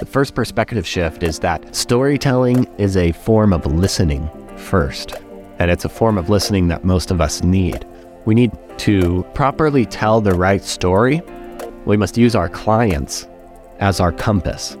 The 0.00 0.06
first 0.06 0.34
perspective 0.34 0.86
shift 0.86 1.22
is 1.22 1.40
that 1.40 1.76
storytelling 1.76 2.64
is 2.78 2.96
a 2.96 3.12
form 3.12 3.52
of 3.52 3.66
listening 3.66 4.30
first, 4.56 5.12
and 5.58 5.70
it's 5.70 5.84
a 5.84 5.90
form 5.90 6.16
of 6.16 6.30
listening 6.30 6.68
that 6.68 6.86
most 6.86 7.10
of 7.10 7.20
us 7.20 7.42
need. 7.42 7.86
We 8.24 8.34
need 8.34 8.50
to 8.78 9.26
properly 9.34 9.84
tell 9.84 10.22
the 10.22 10.32
right 10.32 10.64
story. 10.64 11.20
We 11.84 11.98
must 11.98 12.16
use 12.16 12.34
our 12.34 12.48
clients 12.48 13.28
as 13.78 14.00
our 14.00 14.10
compass. 14.10 14.74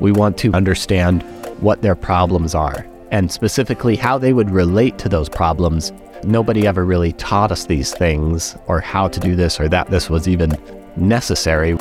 We 0.00 0.10
want 0.10 0.36
to 0.38 0.52
understand 0.52 1.22
what 1.60 1.82
their 1.82 1.94
problems 1.94 2.52
are 2.56 2.84
and 3.12 3.30
specifically 3.30 3.94
how 3.94 4.18
they 4.18 4.32
would 4.32 4.50
relate 4.50 4.98
to 4.98 5.08
those 5.08 5.28
problems. 5.28 5.92
Nobody 6.24 6.66
ever 6.66 6.84
really 6.84 7.12
taught 7.12 7.52
us 7.52 7.66
these 7.66 7.94
things 7.94 8.56
or 8.66 8.80
how 8.80 9.06
to 9.06 9.20
do 9.20 9.36
this 9.36 9.60
or 9.60 9.68
that 9.68 9.90
this 9.92 10.10
was 10.10 10.26
even 10.26 10.58
necessary. 10.96 11.78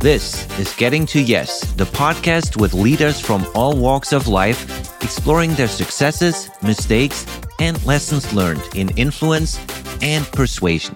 This 0.00 0.48
is 0.58 0.72
Getting 0.76 1.04
to 1.08 1.20
Yes, 1.20 1.74
the 1.74 1.84
podcast 1.84 2.58
with 2.58 2.72
leaders 2.72 3.20
from 3.20 3.46
all 3.54 3.76
walks 3.76 4.14
of 4.14 4.28
life, 4.28 4.64
exploring 5.02 5.52
their 5.52 5.68
successes, 5.68 6.48
mistakes, 6.62 7.26
and 7.58 7.84
lessons 7.84 8.32
learned 8.32 8.62
in 8.74 8.88
influence 8.96 9.60
and 10.00 10.24
persuasion. 10.32 10.94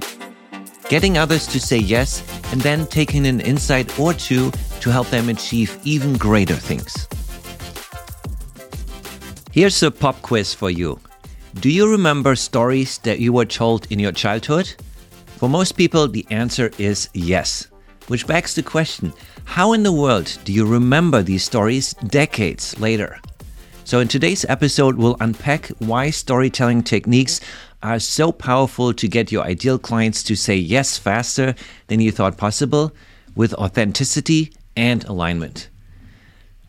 Getting 0.88 1.18
others 1.18 1.46
to 1.48 1.60
say 1.60 1.76
yes 1.76 2.24
and 2.50 2.62
then 2.62 2.86
taking 2.86 3.26
an 3.26 3.42
insight 3.42 4.00
or 4.00 4.14
two 4.14 4.50
to 4.80 4.90
help 4.90 5.10
them 5.10 5.28
achieve 5.28 5.78
even 5.84 6.16
greater 6.16 6.56
things. 6.56 7.06
Here's 9.52 9.82
a 9.82 9.90
pop 9.90 10.22
quiz 10.22 10.54
for 10.54 10.70
you. 10.70 10.98
Do 11.60 11.68
you 11.68 11.90
remember 11.90 12.34
stories 12.36 12.96
that 13.00 13.20
you 13.20 13.34
were 13.34 13.44
told 13.44 13.86
in 13.92 13.98
your 13.98 14.12
childhood? 14.12 14.74
For 15.36 15.50
most 15.50 15.72
people, 15.72 16.08
the 16.08 16.26
answer 16.30 16.70
is 16.78 17.10
yes. 17.12 17.68
Which 18.08 18.26
begs 18.26 18.54
the 18.54 18.62
question 18.62 19.12
how 19.44 19.72
in 19.72 19.82
the 19.82 19.92
world 19.92 20.38
do 20.44 20.52
you 20.52 20.66
remember 20.66 21.22
these 21.22 21.44
stories 21.44 21.94
decades 22.06 22.78
later? 22.78 23.18
So, 23.84 24.00
in 24.00 24.08
today's 24.08 24.44
episode, 24.46 24.96
we'll 24.96 25.16
unpack 25.20 25.68
why 25.78 26.10
storytelling 26.10 26.82
techniques 26.82 27.40
are 27.82 27.98
so 27.98 28.32
powerful 28.32 28.94
to 28.94 29.08
get 29.08 29.30
your 29.30 29.44
ideal 29.44 29.78
clients 29.78 30.22
to 30.24 30.36
say 30.36 30.56
yes 30.56 30.96
faster 30.96 31.54
than 31.88 32.00
you 32.00 32.10
thought 32.10 32.38
possible 32.38 32.92
with 33.36 33.52
authenticity 33.54 34.52
and 34.76 35.04
alignment. 35.04 35.68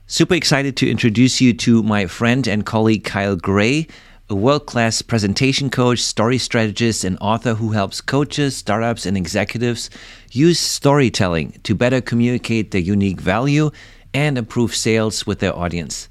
Super 0.07 0.35
excited 0.35 0.75
to 0.77 0.89
introduce 0.89 1.39
you 1.41 1.53
to 1.53 1.81
my 1.83 2.05
friend 2.05 2.47
and 2.47 2.65
colleague 2.65 3.05
Kyle 3.05 3.37
Gray, 3.37 3.87
a 4.27 4.33
world 4.33 4.65
class 4.65 5.03
presentation 5.03 5.69
coach, 5.69 5.99
story 5.99 6.39
strategist, 6.39 7.03
and 7.03 7.15
author 7.21 7.53
who 7.53 7.73
helps 7.73 8.01
coaches, 8.01 8.57
startups, 8.57 9.05
and 9.05 9.15
executives 9.15 9.87
use 10.31 10.59
storytelling 10.59 11.51
to 11.61 11.75
better 11.75 12.01
communicate 12.01 12.71
their 12.71 12.81
unique 12.81 13.21
value 13.21 13.69
and 14.15 14.35
improve 14.35 14.73
sales 14.73 15.27
with 15.27 15.39
their 15.39 15.55
audience. 15.55 16.09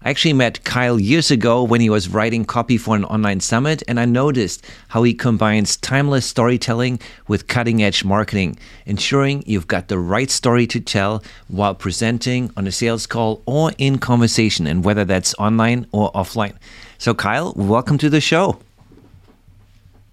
I 0.00 0.08
actually 0.08 0.32
met 0.32 0.64
Kyle 0.64 0.98
years 0.98 1.30
ago 1.30 1.62
when 1.62 1.82
he 1.82 1.90
was 1.90 2.08
writing 2.08 2.46
copy 2.46 2.78
for 2.78 2.96
an 2.96 3.04
online 3.04 3.40
summit, 3.40 3.82
and 3.88 4.00
I 4.00 4.06
noticed 4.06 4.64
how 4.88 5.02
he 5.02 5.12
combines 5.12 5.76
timeless 5.76 6.24
storytelling 6.24 6.98
with 7.28 7.46
cutting 7.46 7.82
edge 7.82 8.04
marketing, 8.04 8.58
ensuring 8.86 9.44
you've 9.46 9.68
got 9.68 9.88
the 9.88 9.98
right 9.98 10.30
story 10.30 10.66
to 10.68 10.80
tell 10.80 11.22
while 11.48 11.74
presenting 11.74 12.50
on 12.56 12.66
a 12.66 12.72
sales 12.72 13.06
call 13.06 13.42
or 13.44 13.72
in 13.76 13.98
conversation, 13.98 14.66
and 14.66 14.82
whether 14.82 15.04
that's 15.04 15.34
online 15.38 15.86
or 15.92 16.10
offline. 16.12 16.54
So, 16.98 17.14
Kyle, 17.14 17.52
welcome 17.56 17.98
to 17.98 18.08
the 18.08 18.20
show. 18.20 18.58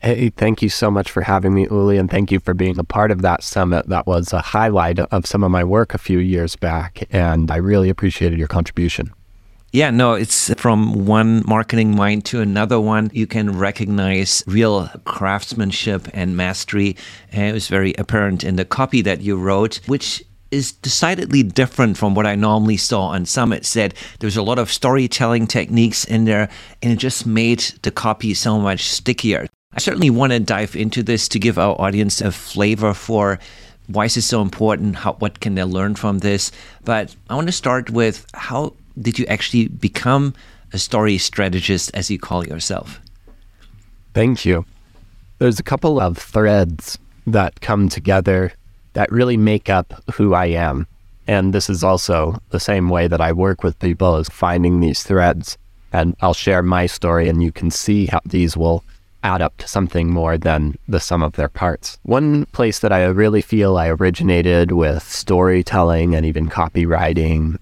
Hey, 0.02 0.30
thank 0.30 0.64
you 0.64 0.70
so 0.70 0.90
much 0.90 1.12
for 1.12 1.22
having 1.22 1.54
me, 1.54 1.68
Uli, 1.70 1.98
and 1.98 2.10
thank 2.10 2.32
you 2.32 2.40
for 2.40 2.56
being 2.56 2.80
a 2.80 2.84
part 2.84 3.12
of 3.12 3.22
that 3.22 3.44
summit. 3.44 3.88
That 3.88 4.08
was 4.08 4.34
a 4.34 4.42
highlight 4.42 4.98
of 4.98 5.28
some 5.28 5.44
of 5.44 5.52
my 5.52 5.64
work 5.64 5.94
a 5.94 6.00
few 6.00 6.18
years 6.18 6.56
back, 6.56 7.08
and 7.12 7.52
I 7.52 7.58
really 7.58 7.90
appreciated 7.90 8.40
your 8.40 8.48
contribution. 8.48 9.12
Yeah, 9.74 9.90
no, 9.90 10.16
it's 10.16 10.54
from 10.56 11.06
one 11.06 11.44
marketing 11.48 11.96
mind 11.96 12.26
to 12.26 12.42
another 12.42 12.78
one. 12.80 13.10
You 13.14 13.26
can 13.26 13.58
recognize 13.58 14.44
real 14.46 14.90
craftsmanship 15.06 16.10
and 16.14 16.36
mastery. 16.36 16.98
And 17.32 17.48
it 17.48 17.54
was 17.54 17.70
very 17.70 17.94
apparent 17.94 18.44
in 18.44 18.58
the 18.58 18.66
copy 18.66 19.02
that 19.04 19.22
you 19.22 19.38
wrote, 19.38 19.80
which 19.86 20.22
is 20.52 20.74
decidedly 20.74 21.44
different 21.44 21.98
from 21.98 22.14
what 22.14 22.26
I 22.26 22.36
normally 22.36 22.78
saw 22.78 23.08
on 23.08 23.26
Summit. 23.26 23.66
Said 23.66 23.94
there's 24.20 24.38
a 24.38 24.44
lot 24.44 24.60
of 24.60 24.72
storytelling 24.72 25.48
techniques 25.48 26.06
in 26.06 26.26
there, 26.26 26.50
and 26.82 26.94
it 26.94 26.98
just 26.98 27.26
made 27.26 27.60
the 27.82 27.92
copy 27.92 28.34
so 28.34 28.60
much 28.60 28.90
stickier. 28.90 29.48
I 29.74 29.80
certainly 29.80 30.10
want 30.10 30.34
to 30.34 30.40
dive 30.40 30.76
into 30.76 31.02
this 31.02 31.30
to 31.30 31.40
give 31.40 31.58
our 31.58 31.80
audience 31.80 32.20
a 32.20 32.32
flavor 32.32 32.94
for 32.94 33.40
why 33.88 34.06
is 34.06 34.16
this 34.16 34.26
so 34.26 34.42
important? 34.42 34.98
How, 34.98 35.14
what 35.14 35.40
can 35.40 35.56
they 35.56 35.64
learn 35.64 35.96
from 35.96 36.20
this? 36.20 36.52
But 36.84 37.16
I 37.30 37.36
want 37.36 37.48
to 37.48 37.54
start 37.54 37.90
with 37.90 38.26
how 38.34 38.74
did 39.00 39.18
you 39.18 39.26
actually 39.26 39.68
become 39.68 40.34
a 40.74 40.78
story 40.78 41.18
strategist, 41.18 41.92
as 41.94 42.10
you 42.10 42.20
call 42.20 42.46
yourself? 42.46 43.02
Thank 44.14 44.46
you. 44.46 44.66
There's 45.40 45.60
a 45.60 45.64
couple 45.64 46.00
of 46.00 46.18
threads 46.18 46.98
that 47.26 47.62
come 47.62 47.90
together 47.90 48.54
that 48.94 49.12
really 49.12 49.38
make 49.38 49.70
up 49.70 49.94
who 50.16 50.34
I 50.34 50.48
am. 50.48 50.88
And 51.28 51.54
this 51.54 51.70
is 51.70 51.84
also 51.84 52.42
the 52.50 52.60
same 52.60 52.90
way 52.90 53.08
that 53.08 53.22
I 53.22 53.32
work 53.32 53.64
with 53.64 53.80
people 53.80 54.18
is 54.18 54.30
finding 54.30 54.80
these 54.80 55.04
threads. 55.04 55.58
And 55.94 56.16
I'll 56.22 56.34
share 56.34 56.64
my 56.64 56.86
story 56.86 57.30
and 57.30 57.44
you 57.44 57.52
can 57.52 57.70
see 57.70 58.08
how 58.08 58.22
these 58.26 58.58
will 58.58 58.84
add 59.24 59.42
up 59.42 59.56
to 59.58 59.68
something 59.68 60.10
more 60.10 60.38
than 60.38 60.78
the 60.88 61.00
sum 61.00 61.22
of 61.22 61.34
their 61.34 61.50
parts. 61.50 62.00
One 62.04 62.46
place 62.48 62.80
that 62.80 62.92
I 62.92 63.06
really 63.06 63.42
feel 63.42 63.78
I 63.78 63.90
originated 63.90 64.72
with 64.72 65.04
storytelling 65.04 66.16
and 66.16 66.26
even 66.26 66.50
copywriting 66.50 67.58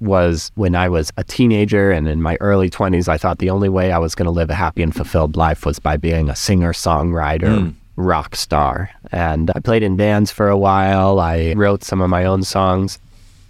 was 0.00 0.50
when 0.54 0.74
I 0.74 0.88
was 0.88 1.10
a 1.16 1.24
teenager 1.24 1.90
and 1.90 2.06
in 2.06 2.20
my 2.20 2.36
early 2.40 2.68
20s, 2.68 3.08
I 3.08 3.16
thought 3.16 3.38
the 3.38 3.50
only 3.50 3.68
way 3.68 3.92
I 3.92 3.98
was 3.98 4.14
going 4.14 4.26
to 4.26 4.30
live 4.30 4.50
a 4.50 4.54
happy 4.54 4.82
and 4.82 4.94
fulfilled 4.94 5.36
life 5.36 5.64
was 5.64 5.78
by 5.78 5.96
being 5.96 6.28
a 6.28 6.36
singer 6.36 6.72
songwriter. 6.72 7.40
Mm. 7.42 7.74
Rock 7.96 8.36
star. 8.36 8.90
And 9.12 9.50
I 9.54 9.60
played 9.60 9.82
in 9.82 9.96
bands 9.96 10.30
for 10.30 10.48
a 10.48 10.58
while. 10.58 11.20
I 11.20 11.52
wrote 11.56 11.84
some 11.84 12.00
of 12.00 12.10
my 12.10 12.24
own 12.24 12.42
songs. 12.42 12.98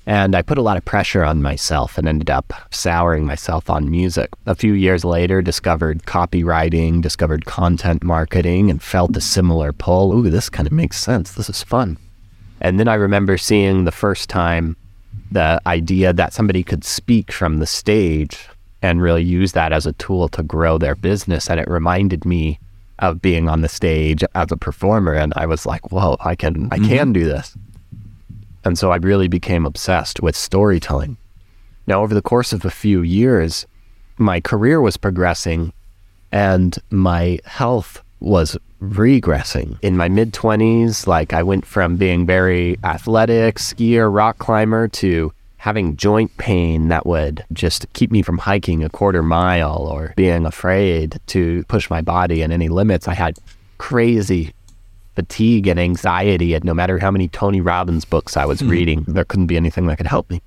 And 0.06 0.34
I 0.34 0.43
put 0.43 0.59
a 0.59 0.62
lot 0.62 0.77
of 0.77 0.84
pressure 0.84 1.25
on 1.25 1.41
myself 1.41 1.97
and 1.97 2.06
ended 2.06 2.28
up 2.28 2.53
souring 2.71 3.25
myself 3.25 3.71
on 3.71 3.91
music. 3.91 4.28
A 4.44 4.55
few 4.55 4.75
years 4.75 5.03
later, 5.03 5.41
discovered 5.41 6.03
copywriting, 6.03 7.00
discovered 7.00 7.47
content 7.47 8.05
marketing, 8.05 8.71
and 8.71 8.82
felt 8.82 9.16
a 9.16 9.22
similar 9.22 9.72
pull. 9.72 10.12
Ooh, 10.12 10.28
this 10.28 10.50
kind 10.50 10.66
of 10.66 10.72
makes 10.72 10.99
sense. 10.99 11.32
This 11.32 11.49
is 11.49 11.62
fun. 11.62 11.97
And 12.61 12.78
then 12.78 12.87
I 12.87 12.94
remember 12.94 13.38
seeing 13.38 13.84
the 13.84 13.93
first 13.93 14.28
time 14.28 14.76
the 15.31 15.61
idea 15.66 16.12
that 16.12 16.34
somebody 16.34 16.62
could 16.62 16.84
speak 16.84 17.32
from 17.32 17.59
the 17.59 17.66
stage 17.66 18.49
and 18.82 19.00
really 19.00 19.22
use 19.22 19.53
that 19.53 19.72
as 19.72 19.87
a 19.87 19.94
tool 19.94 20.28
to 20.28 20.43
grow 20.43 20.76
their 20.76 20.94
business. 20.94 21.49
And 21.49 21.59
it 21.59 21.69
reminded 21.69 22.26
me 22.26 22.59
of 22.99 23.21
being 23.21 23.49
on 23.49 23.60
the 23.60 23.69
stage 23.69 24.22
as 24.34 24.53
a 24.53 24.56
performer. 24.56 25.12
And 25.12 25.32
I 25.37 25.47
was 25.47 25.66
like, 25.66 25.91
whoa, 25.91 26.16
I 26.21 26.34
can, 26.34 26.69
I 26.71 26.78
mm-hmm. 26.78 26.88
can 26.88 27.12
do 27.12 27.25
this. 27.25 27.56
And 28.65 28.78
so 28.78 28.93
I 28.93 28.97
really 28.97 29.28
became 29.28 29.66
obsessed 29.66 30.22
with 30.22 30.37
storytelling. 30.37 31.16
Now, 31.87 32.03
over 32.03 32.15
the 32.15 32.22
course 32.22 32.53
of 32.53 32.65
a 32.65 32.71
few 32.71 33.03
years, 33.03 33.66
my 34.16 34.41
career 34.41 34.81
was 34.81 34.97
progressing 34.97 35.72
and 36.32 36.77
my 36.91 37.38
health 37.44 38.03
was 38.21 38.56
regressing. 38.81 39.78
In 39.82 39.97
my 39.97 40.09
mid 40.09 40.32
20s, 40.32 41.06
like 41.06 41.32
I 41.32 41.43
went 41.43 41.66
from 41.66 41.97
being 41.97 42.26
very 42.26 42.78
athletic, 42.84 43.56
skier, 43.56 44.12
rock 44.12 44.38
climber 44.38 44.88
to 44.88 45.32
having 45.65 45.97
joint 45.97 46.37
pain 46.37 46.89
that 46.89 47.07
would 47.07 47.43
just 47.51 47.91
keep 47.95 48.11
me 48.11 48.21
from 48.21 48.37
hiking 48.37 48.85
a 48.85 48.91
quarter 48.91 49.23
mile 49.23 49.79
or 49.79 50.13
being 50.15 50.45
afraid 50.45 51.19
to 51.27 51.65
push 51.69 51.89
my 51.89 52.03
body 52.03 52.43
in 52.43 52.53
any 52.53 52.69
limits. 52.69 53.09
I 53.09 53.15
had 53.15 53.39
crazy 53.79 54.53
fatigue 55.15 55.67
and 55.67 55.81
anxiety, 55.81 56.53
and 56.53 56.67
no 56.67 56.75
matter 56.75 56.99
how 56.99 57.11
many 57.11 57.29
Tony 57.29 57.63
Robbins 57.63 58.05
books 58.05 58.37
I 58.37 58.44
was 58.44 58.61
mm. 58.61 58.69
reading, 58.69 59.05
there 59.09 59.25
couldn't 59.25 59.47
be 59.47 59.56
anything 59.56 59.87
that 59.87 59.97
could 59.97 60.06
help 60.06 60.29
me. 60.29 60.43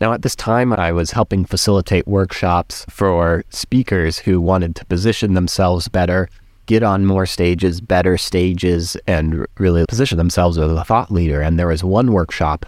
Now, 0.00 0.12
at 0.12 0.22
this 0.22 0.34
time, 0.34 0.72
I 0.72 0.90
was 0.90 1.12
helping 1.12 1.44
facilitate 1.44 2.08
workshops 2.08 2.84
for 2.90 3.44
speakers 3.50 4.18
who 4.18 4.40
wanted 4.40 4.74
to 4.74 4.84
position 4.86 5.34
themselves 5.34 5.86
better 5.86 6.28
get 6.66 6.82
on 6.82 7.06
more 7.06 7.26
stages, 7.26 7.80
better 7.80 8.18
stages, 8.18 8.96
and 9.06 9.46
really 9.58 9.84
position 9.86 10.18
themselves 10.18 10.58
as 10.58 10.68
a 10.68 10.82
thought 10.82 11.12
leader. 11.12 11.40
And 11.40 11.60
there 11.60 11.68
was 11.68 11.84
one 11.84 12.12
workshop 12.12 12.66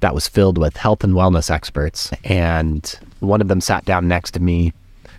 that 0.00 0.14
was 0.14 0.26
filled 0.28 0.58
with 0.58 0.76
health 0.76 1.04
and 1.04 1.14
wellness 1.14 1.50
experts. 1.50 2.10
And 2.24 2.98
one 3.20 3.40
of 3.40 3.48
them 3.48 3.60
sat 3.60 3.84
down 3.84 4.08
next 4.08 4.32
to 4.32 4.40
me 4.40 4.72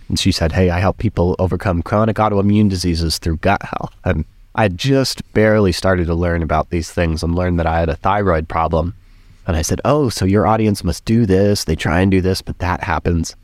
and 0.08 0.18
she 0.18 0.32
said, 0.32 0.52
Hey, 0.52 0.70
I 0.70 0.80
help 0.80 0.98
people 0.98 1.36
overcome 1.38 1.82
chronic 1.82 2.16
autoimmune 2.16 2.68
diseases 2.68 3.18
through 3.18 3.38
gut 3.38 3.62
health. 3.62 3.94
And 4.04 4.24
I 4.54 4.68
just 4.68 5.32
barely 5.32 5.72
started 5.72 6.06
to 6.06 6.14
learn 6.14 6.42
about 6.42 6.70
these 6.70 6.90
things 6.90 7.22
and 7.22 7.34
learned 7.34 7.58
that 7.58 7.66
I 7.66 7.80
had 7.80 7.88
a 7.88 7.96
thyroid 7.96 8.48
problem. 8.48 8.94
And 9.46 9.56
I 9.56 9.62
said, 9.62 9.80
Oh, 9.84 10.08
so 10.08 10.24
your 10.24 10.46
audience 10.46 10.84
must 10.84 11.04
do 11.04 11.26
this. 11.26 11.64
They 11.64 11.76
try 11.76 12.00
and 12.00 12.10
do 12.10 12.20
this, 12.20 12.42
but 12.42 12.58
that 12.58 12.82
happens. 12.82 13.34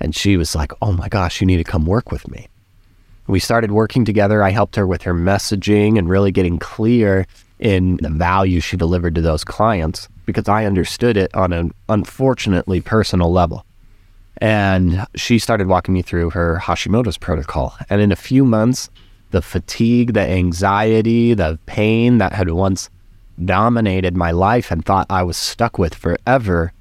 And 0.00 0.14
she 0.14 0.36
was 0.36 0.54
like, 0.54 0.72
Oh 0.82 0.92
my 0.92 1.08
gosh, 1.08 1.40
you 1.40 1.46
need 1.46 1.58
to 1.58 1.64
come 1.64 1.86
work 1.86 2.10
with 2.10 2.28
me. 2.28 2.48
We 3.28 3.40
started 3.40 3.72
working 3.72 4.04
together. 4.04 4.42
I 4.42 4.50
helped 4.50 4.76
her 4.76 4.86
with 4.86 5.02
her 5.02 5.14
messaging 5.14 5.98
and 5.98 6.08
really 6.08 6.30
getting 6.30 6.58
clear 6.58 7.26
in 7.58 7.96
the 7.96 8.10
value 8.10 8.60
she 8.60 8.76
delivered 8.76 9.14
to 9.16 9.20
those 9.20 9.42
clients 9.42 10.08
because 10.26 10.48
I 10.48 10.66
understood 10.66 11.16
it 11.16 11.34
on 11.34 11.52
an 11.52 11.72
unfortunately 11.88 12.80
personal 12.80 13.32
level. 13.32 13.64
And 14.38 15.06
she 15.14 15.38
started 15.38 15.66
walking 15.66 15.94
me 15.94 16.02
through 16.02 16.30
her 16.30 16.60
Hashimoto's 16.62 17.16
protocol. 17.16 17.74
And 17.88 18.00
in 18.02 18.12
a 18.12 18.16
few 18.16 18.44
months, 18.44 18.90
the 19.30 19.40
fatigue, 19.40 20.12
the 20.12 20.20
anxiety, 20.20 21.32
the 21.32 21.58
pain 21.66 22.18
that 22.18 22.32
had 22.32 22.50
once 22.50 22.90
dominated 23.42 24.16
my 24.16 24.30
life 24.30 24.70
and 24.70 24.84
thought 24.84 25.06
I 25.08 25.22
was 25.22 25.36
stuck 25.36 25.78
with 25.78 25.94
forever 25.94 26.72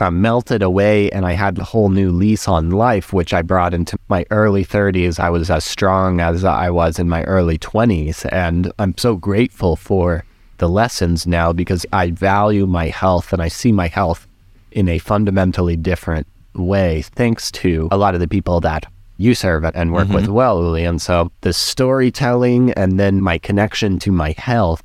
uh, 0.00 0.10
melted 0.10 0.62
away 0.62 1.10
and 1.10 1.26
I 1.26 1.32
had 1.32 1.58
a 1.58 1.64
whole 1.64 1.88
new 1.88 2.10
lease 2.10 2.48
on 2.48 2.70
life, 2.70 3.12
which 3.12 3.34
I 3.34 3.42
brought 3.42 3.74
into 3.74 3.98
my 4.08 4.24
early 4.30 4.64
30s. 4.64 5.20
I 5.20 5.30
was 5.30 5.50
as 5.50 5.64
strong 5.64 6.20
as 6.20 6.44
I 6.44 6.70
was 6.70 6.98
in 6.98 7.08
my 7.08 7.24
early 7.24 7.58
20s. 7.58 8.26
And 8.32 8.72
I'm 8.78 8.96
so 8.96 9.16
grateful 9.16 9.76
for 9.76 10.24
the 10.62 10.68
lessons 10.68 11.26
now 11.26 11.52
because 11.52 11.84
I 11.92 12.12
value 12.12 12.66
my 12.66 12.86
health 12.86 13.32
and 13.32 13.42
I 13.42 13.48
see 13.48 13.72
my 13.72 13.88
health 13.88 14.28
in 14.70 14.88
a 14.88 14.98
fundamentally 14.98 15.74
different 15.74 16.24
way, 16.54 17.02
thanks 17.02 17.50
to 17.62 17.88
a 17.90 17.96
lot 17.96 18.14
of 18.14 18.20
the 18.20 18.28
people 18.28 18.60
that 18.60 18.86
you 19.18 19.34
serve 19.34 19.64
and 19.64 19.92
work 19.92 20.04
mm-hmm. 20.04 20.14
with 20.14 20.28
well, 20.28 20.62
Uli. 20.62 20.84
And 20.84 21.02
so 21.02 21.32
the 21.40 21.52
storytelling 21.52 22.70
and 22.74 23.00
then 23.00 23.20
my 23.20 23.38
connection 23.38 23.98
to 23.98 24.12
my 24.12 24.36
health 24.38 24.84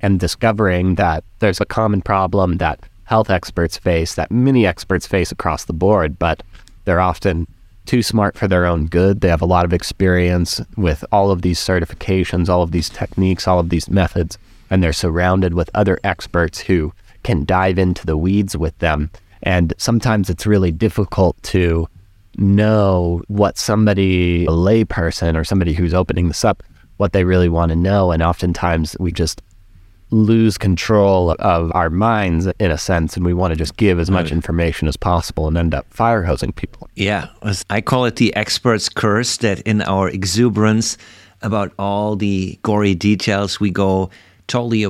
and 0.00 0.20
discovering 0.20 0.96
that 0.96 1.24
there's 1.38 1.62
a 1.62 1.64
common 1.64 2.02
problem 2.02 2.58
that 2.58 2.78
health 3.04 3.30
experts 3.30 3.78
face, 3.78 4.16
that 4.16 4.30
many 4.30 4.66
experts 4.66 5.06
face 5.06 5.32
across 5.32 5.64
the 5.64 5.72
board, 5.72 6.18
but 6.18 6.42
they're 6.84 7.00
often 7.00 7.46
too 7.86 8.02
smart 8.02 8.36
for 8.36 8.48
their 8.48 8.66
own 8.66 8.84
good. 8.84 9.22
They 9.22 9.28
have 9.28 9.40
a 9.40 9.46
lot 9.46 9.64
of 9.64 9.72
experience 9.72 10.60
with 10.76 11.06
all 11.10 11.30
of 11.30 11.40
these 11.40 11.58
certifications, 11.58 12.50
all 12.50 12.60
of 12.60 12.72
these 12.72 12.90
techniques, 12.90 13.48
all 13.48 13.58
of 13.58 13.70
these 13.70 13.88
methods, 13.88 14.36
and 14.70 14.82
they're 14.82 14.92
surrounded 14.92 15.54
with 15.54 15.70
other 15.74 15.98
experts 16.04 16.60
who 16.60 16.92
can 17.22 17.44
dive 17.44 17.78
into 17.78 18.06
the 18.06 18.16
weeds 18.16 18.56
with 18.56 18.76
them. 18.78 19.10
And 19.42 19.74
sometimes 19.78 20.30
it's 20.30 20.46
really 20.46 20.72
difficult 20.72 21.40
to 21.44 21.88
know 22.36 23.22
what 23.28 23.58
somebody, 23.58 24.44
a 24.46 24.50
layperson 24.50 25.36
or 25.36 25.44
somebody 25.44 25.72
who's 25.72 25.94
opening 25.94 26.28
this 26.28 26.44
up, 26.44 26.62
what 26.96 27.12
they 27.12 27.24
really 27.24 27.48
want 27.48 27.70
to 27.70 27.76
know. 27.76 28.12
And 28.12 28.22
oftentimes 28.22 28.96
we 28.98 29.12
just 29.12 29.42
lose 30.10 30.56
control 30.56 31.34
of 31.40 31.72
our 31.74 31.90
minds 31.90 32.46
in 32.60 32.70
a 32.70 32.78
sense, 32.78 33.16
and 33.16 33.26
we 33.26 33.34
want 33.34 33.52
to 33.52 33.56
just 33.56 33.76
give 33.76 33.98
as 33.98 34.08
much 34.10 34.30
information 34.30 34.86
as 34.86 34.96
possible 34.96 35.48
and 35.48 35.58
end 35.58 35.74
up 35.74 35.84
fire 35.90 36.22
hosing 36.22 36.52
people. 36.52 36.88
Yeah, 36.94 37.28
I 37.70 37.80
call 37.80 38.04
it 38.04 38.16
the 38.16 38.34
expert's 38.36 38.88
curse 38.88 39.38
that 39.38 39.60
in 39.62 39.82
our 39.82 40.08
exuberance 40.08 40.96
about 41.42 41.72
all 41.78 42.14
the 42.14 42.56
gory 42.62 42.94
details, 42.94 43.58
we 43.58 43.70
go 43.70 44.10
totally 44.46 44.86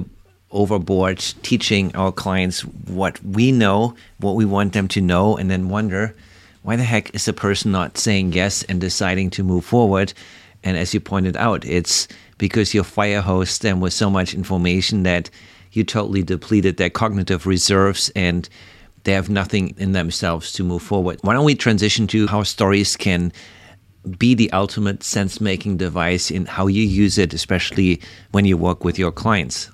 overboard 0.50 1.18
teaching 1.42 1.94
our 1.94 2.12
clients 2.12 2.60
what 2.60 3.22
we 3.24 3.52
know, 3.52 3.94
what 4.18 4.36
we 4.36 4.44
want 4.44 4.72
them 4.72 4.88
to 4.88 5.00
know, 5.00 5.36
and 5.36 5.50
then 5.50 5.68
wonder 5.68 6.14
why 6.62 6.74
the 6.74 6.82
heck 6.82 7.14
is 7.14 7.24
the 7.24 7.32
person 7.32 7.70
not 7.70 7.96
saying 7.96 8.32
yes 8.32 8.64
and 8.64 8.80
deciding 8.80 9.30
to 9.30 9.44
move 9.44 9.64
forward? 9.64 10.12
And 10.64 10.76
as 10.76 10.92
you 10.92 10.98
pointed 10.98 11.36
out, 11.36 11.64
it's 11.64 12.08
because 12.38 12.74
you 12.74 12.82
fire 12.82 13.20
hose 13.20 13.58
them 13.58 13.80
with 13.80 13.92
so 13.92 14.10
much 14.10 14.34
information 14.34 15.04
that 15.04 15.30
you 15.70 15.84
totally 15.84 16.24
depleted 16.24 16.76
their 16.76 16.90
cognitive 16.90 17.46
reserves 17.46 18.10
and 18.16 18.48
they 19.04 19.12
have 19.12 19.30
nothing 19.30 19.74
in 19.78 19.92
themselves 19.92 20.52
to 20.54 20.64
move 20.64 20.82
forward. 20.82 21.20
Why 21.22 21.34
don't 21.34 21.44
we 21.44 21.54
transition 21.54 22.08
to 22.08 22.26
how 22.26 22.42
stories 22.42 22.96
can 22.96 23.32
be 24.18 24.34
the 24.34 24.50
ultimate 24.52 25.02
sense 25.02 25.40
making 25.40 25.76
device 25.76 26.30
in 26.30 26.46
how 26.46 26.66
you 26.66 26.82
use 26.82 27.18
it, 27.18 27.34
especially 27.34 28.00
when 28.32 28.44
you 28.44 28.56
work 28.56 28.84
with 28.84 28.98
your 28.98 29.12
clients? 29.12 29.70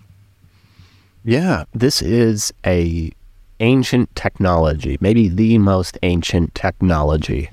Yeah, 1.25 1.65
this 1.73 2.03
is 2.03 2.53
a 2.67 3.13
ancient 3.61 4.15
technology, 4.17 4.99
maybe 5.01 5.29
the 5.29 5.57
most 5.59 5.97
ancient 6.03 6.55
technology 6.55 7.49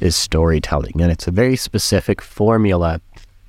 is 0.00 0.16
storytelling. 0.16 1.00
And 1.00 1.12
it's 1.12 1.28
a 1.28 1.30
very 1.30 1.56
specific 1.56 2.20
formula 2.20 3.00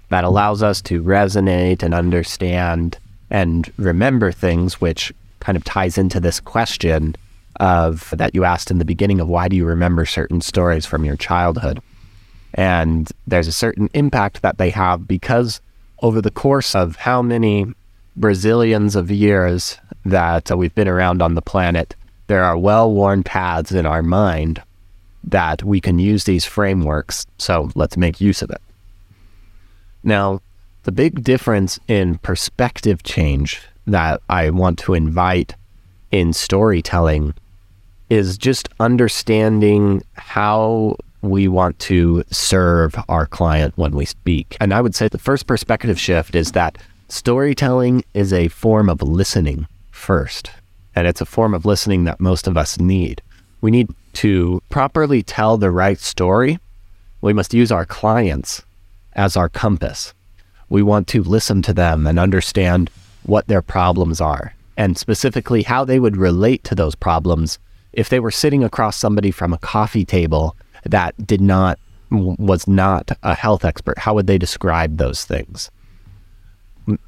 that 0.09 0.24
allows 0.24 0.62
us 0.62 0.81
to 0.83 1.01
resonate 1.01 1.81
and 1.81 1.94
understand 1.94 2.97
and 3.31 3.71
remember 3.77 4.31
things, 4.31 4.79
which 4.79 5.12
kind 5.39 5.56
of 5.56 5.63
ties 5.63 5.97
into 5.97 6.19
this 6.19 6.39
question 6.39 7.15
of 7.59 8.13
that 8.15 8.36
you 8.36 8.44
asked 8.44 8.69
in 8.69 8.77
the 8.77 8.86
beginning 8.86 9.19
of 9.19 9.27
why 9.27 9.47
do 9.47 9.56
you 9.56 9.65
remember 9.65 10.06
certain 10.06 10.41
stories 10.41 10.86
from 10.86 11.03
your 11.03 11.15
childhood? 11.15 11.81
And 12.53 13.11
there's 13.25 13.47
a 13.47 13.51
certain 13.51 13.89
impact 13.94 14.41
that 14.41 14.57
they 14.57 14.69
have 14.69 15.07
because 15.07 15.61
over 16.01 16.21
the 16.21 16.31
course 16.31 16.75
of 16.75 16.97
how 16.97 17.21
many 17.21 17.65
Brazilians 18.15 18.95
of 18.95 19.09
years 19.09 19.77
that 20.05 20.51
uh, 20.51 20.57
we've 20.57 20.75
been 20.75 20.88
around 20.88 21.21
on 21.21 21.35
the 21.35 21.41
planet, 21.41 21.95
there 22.27 22.44
are 22.44 22.57
well 22.57 22.91
worn 22.91 23.23
paths 23.23 23.71
in 23.71 23.85
our 23.85 24.03
mind 24.03 24.61
that 25.23 25.63
we 25.63 25.79
can 25.79 26.00
use 26.00 26.25
these 26.25 26.45
frameworks. 26.45 27.25
So 27.38 27.71
let's 27.75 27.97
make 27.97 28.21
use 28.21 28.41
of 28.41 28.50
it. 28.50 28.61
Now, 30.03 30.41
the 30.83 30.91
big 30.91 31.23
difference 31.23 31.79
in 31.88 32.17
perspective 32.17 33.03
change 33.03 33.61
that 33.88 34.21
I 34.29 34.50
want 34.50 34.79
to 34.79 34.94
invite 34.94 35.55
in 36.11 36.33
storytelling 36.33 37.33
is 38.09 38.38
just 38.38 38.67
understanding 38.79 40.03
how 40.13 40.97
we 41.24 41.48
want 41.48 41.80
to 41.80 42.24
serve 42.30 42.96
our 43.08 43.25
client 43.25 43.74
when 43.78 43.96
we 43.96 44.06
speak. 44.06 44.58
And 44.60 44.74
I 44.74 44.81
would 44.81 44.94
say 44.94 45.08
the 45.08 45.18
first 45.18 45.48
perspective 45.48 46.00
shift 46.00 46.36
is 46.36 46.52
that 46.52 46.78
storytelling 47.08 48.04
is 48.14 48.34
a 48.34 48.50
form 48.50 48.90
of 48.90 49.02
listening 49.02 49.66
first. 49.90 50.52
And 50.96 51.08
it's 51.08 51.22
a 51.22 51.25
form 51.25 51.54
of 51.54 51.66
listening 51.66 52.04
that 52.04 52.20
most 52.20 52.46
of 52.46 52.58
us 52.58 52.78
need. 52.78 53.22
We 53.62 53.72
need 53.72 53.90
to 54.16 54.62
properly 54.70 55.24
tell 55.24 55.58
the 55.58 55.72
right 55.72 55.98
story. 55.98 56.60
We 57.22 57.31
must 57.31 57.54
use 57.54 57.72
our 57.72 57.86
clients 57.86 58.62
as 59.14 59.38
our 59.38 59.48
compass. 59.48 60.14
We 60.68 60.84
want 60.84 61.08
to 61.10 61.24
listen 61.24 61.62
to 61.64 61.74
them 61.74 62.06
and 62.06 62.20
understand 62.20 62.90
what 63.24 63.48
their 63.48 63.62
problems 63.62 64.20
are, 64.20 64.54
and 64.75 64.98
specifically 64.98 65.64
how 65.64 65.86
they 65.86 66.00
would 66.00 66.18
relate 66.18 66.66
to 66.66 66.75
those 66.75 66.96
problems 66.96 67.60
if 67.94 68.10
they 68.10 68.20
were 68.20 68.31
sitting 68.31 68.64
across 68.64 68.98
somebody 68.98 69.31
from 69.31 69.54
a 69.54 69.58
coffee 69.58 70.04
table 70.04 70.58
that 70.85 71.15
did 71.25 71.41
not 71.41 71.80
was 72.09 72.68
not 72.68 73.12
a 73.24 73.33
health 73.33 73.65
expert 73.65 73.97
how 73.97 74.13
would 74.13 74.27
they 74.27 74.38
describe 74.38 74.97
those 74.97 75.25
things? 75.25 75.71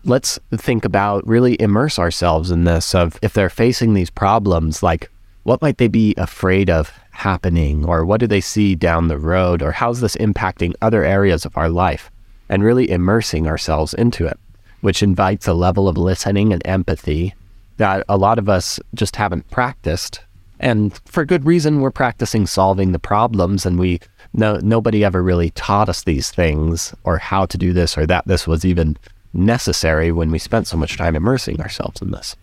Let's 0.04 0.40
think 0.56 0.86
about 0.86 1.28
really 1.28 1.60
immerse 1.60 2.00
ourselves 2.00 2.50
in 2.50 2.64
this 2.64 2.96
of 2.96 3.20
if 3.22 3.34
they're 3.34 3.50
facing 3.50 3.94
these 3.94 4.10
problems 4.10 4.82
like 4.82 5.12
what 5.46 5.62
might 5.62 5.78
they 5.78 5.88
be 5.88 6.16
afraid 6.18 6.72
of 6.72 6.92
happening? 7.12 7.86
Or 7.86 8.04
what 8.04 8.20
do 8.20 8.26
they 8.26 8.42
see 8.42 8.74
down 8.74 9.08
the 9.08 9.20
road? 9.20 9.62
Or 9.62 9.72
how's 9.72 10.02
this 10.02 10.16
impacting 10.18 10.74
other 10.82 11.04
areas 11.04 11.46
of 11.46 11.56
our 11.56 11.70
life? 11.70 12.10
And 12.50 12.64
really 12.64 12.90
immersing 12.90 13.48
ourselves 13.48 13.94
into 13.94 14.26
it, 14.26 14.40
which 14.82 15.04
invites 15.04 15.48
a 15.48 15.54
level 15.54 15.88
of 15.88 15.98
listening 15.98 16.52
and 16.52 16.66
empathy 16.66 17.36
that 17.78 18.04
a 18.10 18.18
lot 18.18 18.40
of 18.40 18.50
us 18.50 18.80
just 18.96 19.18
haven't 19.18 19.50
practiced. 19.52 20.22
And 20.60 21.00
for 21.06 21.26
good 21.26 21.46
reason, 21.46 21.82
we're 21.82 21.92
practicing 21.92 22.48
solving 22.48 22.92
the 22.92 23.00
problems, 23.00 23.66
and 23.66 23.78
we 23.78 24.00
no 24.34 24.58
nobody 24.58 25.04
ever 25.04 25.22
really 25.22 25.52
taught 25.52 25.90
us 25.90 26.04
these 26.04 26.32
things 26.32 26.94
or 27.04 27.18
how 27.18 27.46
to 27.46 27.58
do 27.58 27.74
this 27.74 27.98
or 27.98 28.06
that 28.06 28.28
this 28.28 28.48
was 28.48 28.66
even 28.66 28.98
necessary 29.34 30.12
when 30.12 30.32
we 30.32 30.40
spent 30.40 30.68
so 30.68 30.78
much 30.78 30.98
time 30.98 31.16
immersing 31.16 31.60
ourselves 31.60 32.02
in 32.02 32.12
this. 32.12 32.36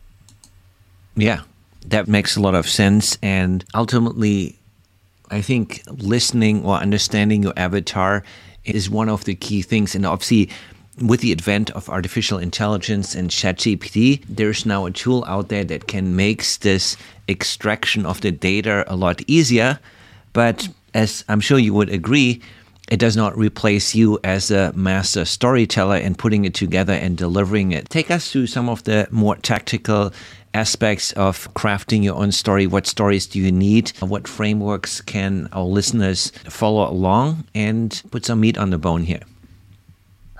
Yeah, 1.16 1.42
that 1.87 2.09
makes 2.09 2.37
a 2.37 2.40
lot 2.40 2.54
of 2.54 2.69
sense. 2.69 3.19
And 3.23 3.64
ultimately, 3.75 4.59
I 5.31 5.40
think 5.40 5.83
listening 5.87 6.64
or 6.64 6.76
understanding 6.76 7.42
your 7.42 7.54
avatar 7.57 8.23
is 8.64 8.88
one 8.88 9.09
of 9.09 9.25
the 9.25 9.35
key 9.35 9.62
things. 9.62 9.95
And 9.95 10.07
obviously, 10.07 10.50
with 11.00 11.20
the 11.20 11.32
advent 11.32 11.70
of 11.70 11.88
artificial 11.88 12.38
intelligence 12.38 13.14
and 13.14 13.30
ChatGPT, 13.30 14.25
there's 14.28 14.66
now 14.66 14.84
a 14.87 14.90
tool 14.90 15.25
out 15.26 15.49
there 15.49 15.64
that 15.64 15.88
can 15.88 16.16
make 16.16 16.44
this 16.61 16.96
extraction 17.28 18.04
of 18.04 18.20
the 18.20 18.30
data 18.30 18.84
a 18.87 18.96
lot 18.96 19.22
easier. 19.26 19.78
But 20.32 20.68
as 20.94 21.25
I'm 21.28 21.40
sure 21.40 21.58
you 21.58 21.72
would 21.75 21.88
agree, 21.88 22.42
it 22.88 22.99
does 22.99 23.16
not 23.16 23.37
replace 23.38 23.94
you 23.94 24.18
as 24.22 24.50
a 24.50 24.72
master 24.75 25.25
storyteller 25.25 25.96
and 25.96 26.18
putting 26.18 26.44
it 26.44 26.52
together 26.52 26.92
and 26.92 27.16
delivering 27.16 27.72
it. 27.72 27.88
Take 27.88 28.11
us 28.11 28.30
through 28.30 28.49
some 28.49 28.68
of 28.68 28.84
the 28.84 29.08
more 29.11 29.37
tactical 29.37 30.12
aspects 30.52 31.12
of 31.12 31.52
crafting 31.54 32.04
your 32.04 32.16
own 32.16 32.32
story. 32.32 32.66
What 32.66 32.87
stories 32.87 33.26
do 33.26 33.38
you 33.38 33.50
need? 33.50 33.90
What 34.00 34.28
frameworks 34.28 35.00
can 35.00 35.49
our 35.52 35.64
listeners 35.64 36.32
follow 36.44 36.87
along 36.90 37.44
and 37.54 38.02
put 38.11 38.26
some 38.26 38.40
meat 38.40 38.58
on 38.58 38.68
the 38.68 38.78
bone 38.78 39.04
here? 39.04 39.22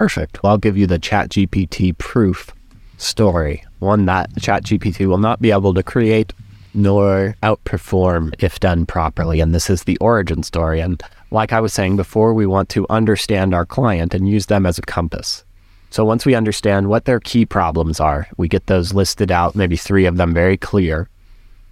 Perfect. 0.03 0.43
Well, 0.43 0.51
I'll 0.51 0.59
give 0.59 0.77
you 0.77 0.89
the 0.89 0.99
ChatGPT 0.99 1.97
proof 1.97 2.51
story, 2.99 3.63
one 3.79 4.05
that 4.07 4.33
ChatGPT 4.33 5.07
will 5.07 5.17
not 5.17 5.41
be 5.41 5.53
able 5.53 5.75
to 5.75 5.83
create 5.85 6.33
nor 6.75 7.37
outperform 7.45 8.35
if 8.43 8.59
done 8.59 8.85
properly. 8.85 9.39
And 9.39 9.55
this 9.55 9.71
is 9.71 9.85
the 9.85 9.97
origin 9.99 10.43
story. 10.43 10.81
And 10.81 11.01
like 11.31 11.53
I 11.53 11.61
was 11.61 11.73
saying 11.73 11.97
before, 11.97 12.35
we 12.35 12.47
want 12.47 12.69
to 12.71 12.85
understand 12.91 13.55
our 13.55 13.65
client 13.65 14.13
and 14.13 14.29
use 14.29 14.47
them 14.47 14.67
as 14.67 14.77
a 14.77 14.83
compass. 14.83 15.45
So 15.91 16.05
once 16.05 16.27
we 16.27 16.35
understand 16.35 16.89
what 16.89 17.05
their 17.05 17.21
key 17.21 17.47
problems 17.47 18.01
are, 18.01 18.27
we 18.37 18.49
get 18.49 18.67
those 18.67 18.93
listed 18.93 19.31
out, 19.31 19.55
maybe 19.55 19.77
three 19.77 20.07
of 20.07 20.17
them 20.17 20.35
very 20.35 20.57
clear, 20.57 21.09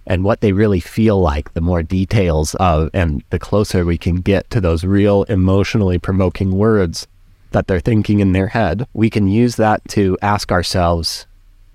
and 0.07 0.23
what 0.23 0.39
they 0.39 0.53
really 0.53 0.79
feel 0.79 1.19
like, 1.19 1.53
the 1.53 1.59
more 1.59 1.83
details 1.83 2.55
of, 2.61 2.91
and 2.93 3.25
the 3.29 3.39
closer 3.39 3.83
we 3.83 3.97
can 3.97 4.15
get 4.15 4.49
to 4.51 4.61
those 4.61 4.85
real 4.85 5.23
emotionally 5.23 5.99
provoking 5.99 6.51
words 6.53 7.07
that 7.51 7.67
they're 7.67 7.79
thinking 7.79 8.19
in 8.19 8.31
their 8.31 8.47
head, 8.47 8.87
we 8.93 9.09
can 9.09 9.27
use 9.27 9.55
that 9.57 9.87
to 9.89 10.17
ask 10.21 10.51
ourselves, 10.51 11.25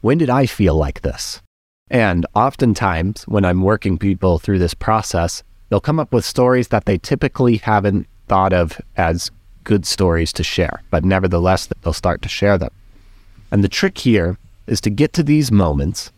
when 0.00 0.18
did 0.18 0.30
I 0.30 0.46
feel 0.46 0.74
like 0.74 1.02
this? 1.02 1.40
And 1.90 2.26
oftentimes, 2.34 3.24
when 3.24 3.44
I'm 3.44 3.62
working 3.62 3.96
people 3.96 4.38
through 4.38 4.58
this 4.58 4.74
process, 4.74 5.42
they'll 5.68 5.80
come 5.80 6.00
up 6.00 6.12
with 6.12 6.24
stories 6.24 6.68
that 6.68 6.84
they 6.84 6.98
typically 6.98 7.58
haven't 7.58 8.06
thought 8.28 8.52
of 8.52 8.80
as 8.96 9.30
good 9.64 9.86
stories 9.86 10.32
to 10.32 10.42
share, 10.42 10.82
but 10.90 11.04
nevertheless, 11.04 11.68
they'll 11.82 11.92
start 11.92 12.22
to 12.22 12.28
share 12.28 12.58
them. 12.58 12.70
And 13.50 13.62
the 13.62 13.68
trick 13.68 13.98
here 13.98 14.38
is 14.66 14.80
to 14.82 14.90
get 14.90 15.12
to 15.14 15.22
these 15.22 15.52
moments 15.52 16.10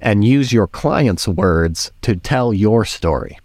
and 0.00 0.24
use 0.24 0.52
your 0.52 0.66
client's 0.66 1.26
words 1.26 1.90
to 2.02 2.16
tell 2.16 2.54
your 2.54 2.84
story. 2.84 3.38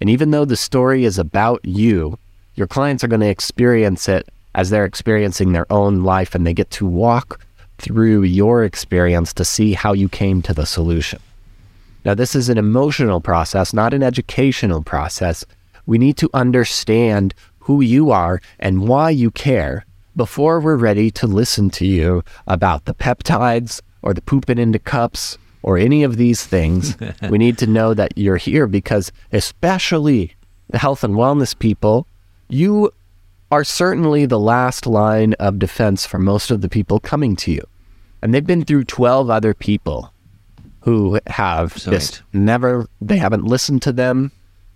And 0.00 0.10
even 0.10 0.30
though 0.30 0.44
the 0.44 0.56
story 0.56 1.04
is 1.04 1.18
about 1.18 1.64
you, 1.64 2.18
your 2.54 2.66
clients 2.66 3.02
are 3.02 3.08
going 3.08 3.20
to 3.20 3.28
experience 3.28 4.08
it 4.08 4.28
as 4.54 4.70
they're 4.70 4.84
experiencing 4.84 5.52
their 5.52 5.70
own 5.70 6.04
life 6.04 6.34
and 6.34 6.46
they 6.46 6.54
get 6.54 6.70
to 6.70 6.86
walk 6.86 7.40
through 7.78 8.22
your 8.22 8.64
experience 8.64 9.32
to 9.32 9.44
see 9.44 9.72
how 9.72 9.92
you 9.92 10.08
came 10.08 10.42
to 10.42 10.54
the 10.54 10.66
solution. 10.66 11.20
Now, 12.04 12.14
this 12.14 12.34
is 12.34 12.48
an 12.48 12.58
emotional 12.58 13.20
process, 13.20 13.72
not 13.72 13.94
an 13.94 14.02
educational 14.02 14.82
process. 14.82 15.44
We 15.86 15.98
need 15.98 16.16
to 16.18 16.30
understand 16.34 17.34
who 17.60 17.80
you 17.80 18.10
are 18.10 18.40
and 18.58 18.86
why 18.86 19.10
you 19.10 19.30
care 19.30 19.84
before 20.16 20.60
we're 20.60 20.76
ready 20.76 21.10
to 21.10 21.26
listen 21.26 21.70
to 21.70 21.86
you 21.86 22.22
about 22.46 22.84
the 22.84 22.94
peptides 22.94 23.80
or 24.02 24.14
the 24.14 24.22
pooping 24.22 24.58
into 24.58 24.78
cups 24.78 25.38
or 25.62 25.78
any 25.78 26.02
of 26.04 26.16
these 26.16 26.46
things, 26.46 26.96
we 27.30 27.38
need 27.38 27.58
to 27.58 27.66
know 27.66 27.94
that 27.94 28.16
you're 28.16 28.36
here 28.36 28.66
because, 28.66 29.10
especially 29.32 30.34
the 30.68 30.78
health 30.78 31.02
and 31.02 31.14
wellness 31.14 31.58
people, 31.58 32.06
you 32.48 32.92
are 33.50 33.64
certainly 33.64 34.26
the 34.26 34.38
last 34.38 34.86
line 34.86 35.34
of 35.34 35.58
defense 35.58 36.06
for 36.06 36.18
most 36.18 36.50
of 36.50 36.60
the 36.60 36.68
people 36.68 36.98
coming 36.98 37.36
to 37.36 37.52
you. 37.52 37.62
And 38.22 38.32
they've 38.32 38.46
been 38.46 38.64
through 38.64 38.84
12 38.84 39.30
other 39.30 39.54
people 39.54 40.12
who 40.80 41.18
have 41.26 41.76
just 41.76 42.22
never, 42.32 42.86
they 43.00 43.16
haven't 43.16 43.44
listened 43.44 43.82
to 43.82 43.92
them. 43.92 44.32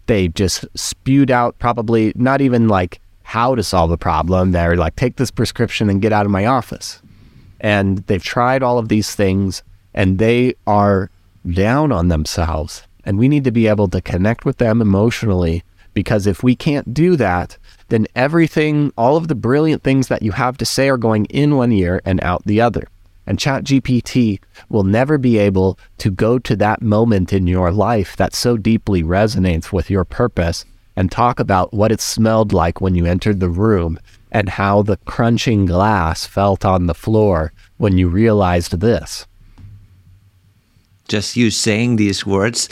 They 0.06 0.28
just 0.28 0.64
spewed 0.74 1.30
out 1.30 1.58
probably 1.58 2.12
not 2.14 2.40
even 2.40 2.68
like 2.68 3.00
how 3.22 3.54
to 3.54 3.62
solve 3.62 3.90
a 3.90 3.98
problem. 3.98 4.52
They're 4.52 4.76
like, 4.76 4.96
take 4.96 5.16
this 5.16 5.30
prescription 5.30 5.90
and 5.90 6.00
get 6.00 6.12
out 6.12 6.24
of 6.24 6.32
my 6.32 6.46
office. 6.46 7.02
And 7.60 7.98
they've 8.06 8.22
tried 8.22 8.62
all 8.62 8.78
of 8.78 8.88
these 8.88 9.14
things 9.14 9.62
and 9.92 10.18
they 10.18 10.54
are 10.66 11.10
down 11.50 11.92
on 11.92 12.08
themselves. 12.08 12.84
And 13.04 13.18
we 13.18 13.28
need 13.28 13.44
to 13.44 13.50
be 13.50 13.66
able 13.66 13.88
to 13.88 14.00
connect 14.00 14.44
with 14.44 14.58
them 14.58 14.80
emotionally 14.80 15.62
because 15.94 16.26
if 16.26 16.42
we 16.42 16.54
can't 16.54 16.94
do 16.94 17.16
that, 17.16 17.58
then 17.88 18.06
everything, 18.14 18.92
all 18.96 19.16
of 19.16 19.28
the 19.28 19.34
brilliant 19.34 19.82
things 19.82 20.08
that 20.08 20.22
you 20.22 20.32
have 20.32 20.56
to 20.58 20.64
say 20.64 20.88
are 20.88 20.96
going 20.96 21.24
in 21.26 21.56
one 21.56 21.72
ear 21.72 22.00
and 22.04 22.22
out 22.22 22.44
the 22.44 22.60
other. 22.60 22.88
And 23.26 23.38
ChatGPT 23.38 24.40
will 24.68 24.84
never 24.84 25.18
be 25.18 25.36
able 25.38 25.78
to 25.98 26.10
go 26.10 26.38
to 26.38 26.56
that 26.56 26.80
moment 26.80 27.32
in 27.32 27.46
your 27.46 27.70
life 27.70 28.16
that 28.16 28.34
so 28.34 28.56
deeply 28.56 29.02
resonates 29.02 29.72
with 29.72 29.90
your 29.90 30.04
purpose 30.04 30.64
and 30.96 31.12
talk 31.12 31.38
about 31.38 31.72
what 31.72 31.92
it 31.92 32.00
smelled 32.00 32.52
like 32.52 32.80
when 32.80 32.94
you 32.94 33.04
entered 33.04 33.40
the 33.40 33.50
room 33.50 34.00
and 34.32 34.48
how 34.48 34.82
the 34.82 34.96
crunching 34.98 35.66
glass 35.66 36.26
felt 36.26 36.64
on 36.64 36.86
the 36.86 36.94
floor 36.94 37.52
when 37.76 37.96
you 37.98 38.08
realized 38.08 38.80
this 38.80 39.26
just 41.08 41.36
you 41.36 41.50
saying 41.50 41.96
these 41.96 42.24
words 42.26 42.68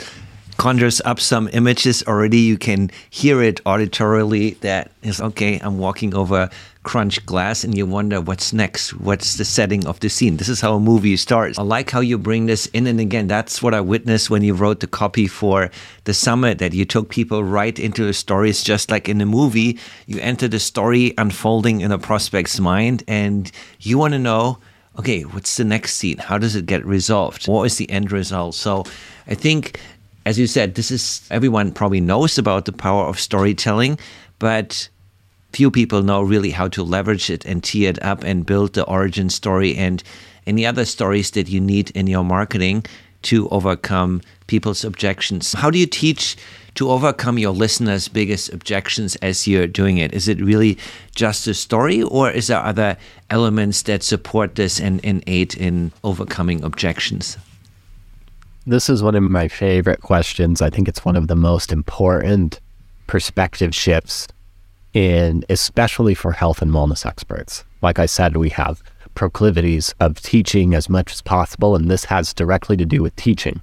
conjures 0.57 1.01
up 1.05 1.19
some 1.19 1.49
images 1.53 2.03
already. 2.07 2.39
You 2.39 2.57
can 2.57 2.89
hear 3.09 3.41
it 3.41 3.63
auditorily 3.63 4.59
that 4.59 4.91
is 5.03 5.21
okay, 5.21 5.59
I'm 5.59 5.77
walking 5.77 6.13
over 6.15 6.49
crunch 6.83 7.25
glass 7.25 7.65
and 7.65 7.77
you 7.77 7.85
wonder 7.85 8.21
what's 8.21 8.53
next, 8.53 8.91
what's 8.91 9.35
the 9.35 9.43
setting 9.43 9.85
of 9.85 9.99
the 9.99 10.09
scene. 10.09 10.37
This 10.37 10.47
is 10.47 10.61
how 10.61 10.75
a 10.75 10.79
movie 10.79 11.17
starts. 11.17 11.59
I 11.59 11.63
like 11.63 11.91
how 11.91 11.99
you 11.99 12.17
bring 12.17 12.45
this 12.45 12.65
in 12.67 12.87
and 12.87 12.99
again. 12.99 13.27
That's 13.27 13.61
what 13.61 13.73
I 13.73 13.81
witnessed 13.81 14.29
when 14.29 14.41
you 14.41 14.53
wrote 14.53 14.79
the 14.79 14.87
copy 14.87 15.27
for 15.27 15.69
the 16.05 16.13
summit 16.13 16.59
that 16.59 16.73
you 16.73 16.85
took 16.85 17.09
people 17.09 17.43
right 17.43 17.77
into 17.77 18.05
the 18.05 18.13
stories 18.13 18.63
just 18.63 18.89
like 18.89 19.09
in 19.09 19.19
a 19.19 19.25
movie. 19.25 19.77
You 20.05 20.19
enter 20.21 20.47
the 20.47 20.59
story 20.59 21.13
unfolding 21.17 21.81
in 21.81 21.91
a 21.91 21.99
prospect's 21.99 22.59
mind 22.59 23.03
and 23.07 23.51
you 23.79 23.97
want 23.97 24.13
to 24.13 24.19
know 24.19 24.59
okay, 24.99 25.21
what's 25.21 25.57
the 25.57 25.63
next 25.63 25.95
scene? 25.95 26.17
How 26.17 26.37
does 26.37 26.55
it 26.55 26.65
get 26.65 26.83
resolved? 26.85 27.47
What 27.47 27.65
is 27.65 27.77
the 27.77 27.89
end 27.89 28.11
result? 28.11 28.55
So 28.55 28.83
I 29.27 29.35
think, 29.35 29.79
as 30.27 30.37
you 30.37 30.45
said, 30.45 30.75
this 30.75 30.91
is 30.91 31.25
everyone 31.31 31.71
probably 31.71 32.01
knows 32.01 32.37
about 32.37 32.65
the 32.65 32.73
power 32.73 33.05
of 33.05 33.17
storytelling, 33.17 33.97
but 34.39 34.89
few 35.53 35.71
people 35.71 36.03
know 36.03 36.21
really 36.21 36.51
how 36.51 36.67
to 36.67 36.83
leverage 36.83 37.29
it 37.29 37.45
and 37.45 37.63
tee 37.63 37.85
it 37.85 37.97
up 38.03 38.25
and 38.25 38.45
build 38.45 38.73
the 38.73 38.83
origin 38.83 39.29
story 39.29 39.73
and 39.77 40.03
any 40.45 40.65
other 40.65 40.83
stories 40.83 41.31
that 41.31 41.47
you 41.47 41.61
need 41.61 41.91
in 41.91 42.07
your 42.07 42.25
marketing 42.25 42.85
to 43.21 43.47
overcome 43.49 44.21
people's 44.47 44.83
objections. 44.83 45.53
How 45.53 45.71
do 45.71 45.79
you 45.79 45.87
teach 45.87 46.35
to 46.75 46.91
overcome 46.91 47.39
your 47.39 47.53
listeners' 47.53 48.09
biggest 48.09 48.51
objections 48.51 49.15
as 49.21 49.47
you're 49.47 49.65
doing 49.65 49.97
it? 49.97 50.13
Is 50.13 50.27
it 50.27 50.41
really 50.41 50.77
just 51.15 51.47
a 51.47 51.53
story, 51.53 52.03
or 52.03 52.29
is 52.29 52.47
there 52.47 52.59
other 52.59 52.97
elements 53.29 53.81
that 53.83 54.03
support 54.03 54.55
this 54.55 54.77
and, 54.77 54.99
and 55.05 55.23
aid 55.25 55.55
in 55.55 55.93
overcoming 56.03 56.65
objections? 56.65 57.37
This 58.69 58.89
is 58.89 59.01
one 59.01 59.15
of 59.15 59.23
my 59.23 59.47
favorite 59.47 60.01
questions. 60.01 60.61
I 60.61 60.69
think 60.69 60.89
it's 60.89 61.05
one 61.05 61.15
of 61.15 61.29
the 61.29 61.37
most 61.37 61.71
important 61.71 62.59
perspective 63.07 63.73
shifts 63.73 64.27
in 64.93 65.45
especially 65.49 66.13
for 66.13 66.33
health 66.33 66.61
and 66.61 66.71
wellness 66.71 67.05
experts. 67.05 67.63
Like 67.81 67.97
I 67.97 68.07
said, 68.07 68.35
we 68.35 68.49
have 68.49 68.83
proclivities 69.15 69.95
of 70.01 70.21
teaching 70.21 70.73
as 70.73 70.89
much 70.89 71.13
as 71.13 71.21
possible, 71.21 71.77
and 71.77 71.89
this 71.89 72.03
has 72.03 72.33
directly 72.33 72.75
to 72.75 72.85
do 72.85 73.01
with 73.01 73.15
teaching. 73.15 73.61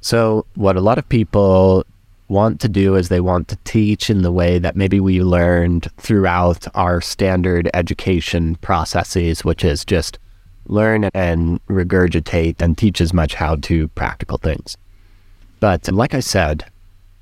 So, 0.00 0.44
what 0.56 0.76
a 0.76 0.80
lot 0.80 0.98
of 0.98 1.08
people 1.08 1.86
want 2.26 2.60
to 2.62 2.68
do 2.68 2.96
is 2.96 3.10
they 3.10 3.20
want 3.20 3.46
to 3.46 3.58
teach 3.62 4.10
in 4.10 4.22
the 4.22 4.32
way 4.32 4.58
that 4.58 4.74
maybe 4.74 4.98
we 4.98 5.22
learned 5.22 5.86
throughout 5.98 6.66
our 6.74 7.00
standard 7.00 7.70
education 7.74 8.56
processes, 8.56 9.44
which 9.44 9.64
is 9.64 9.84
just 9.84 10.18
learn 10.70 11.04
and 11.14 11.64
regurgitate 11.66 12.60
and 12.60 12.78
teach 12.78 13.00
as 13.00 13.12
much 13.12 13.34
how 13.34 13.56
to 13.56 13.88
practical 13.88 14.38
things. 14.38 14.76
But 15.58 15.90
like 15.92 16.14
I 16.14 16.20
said, 16.20 16.64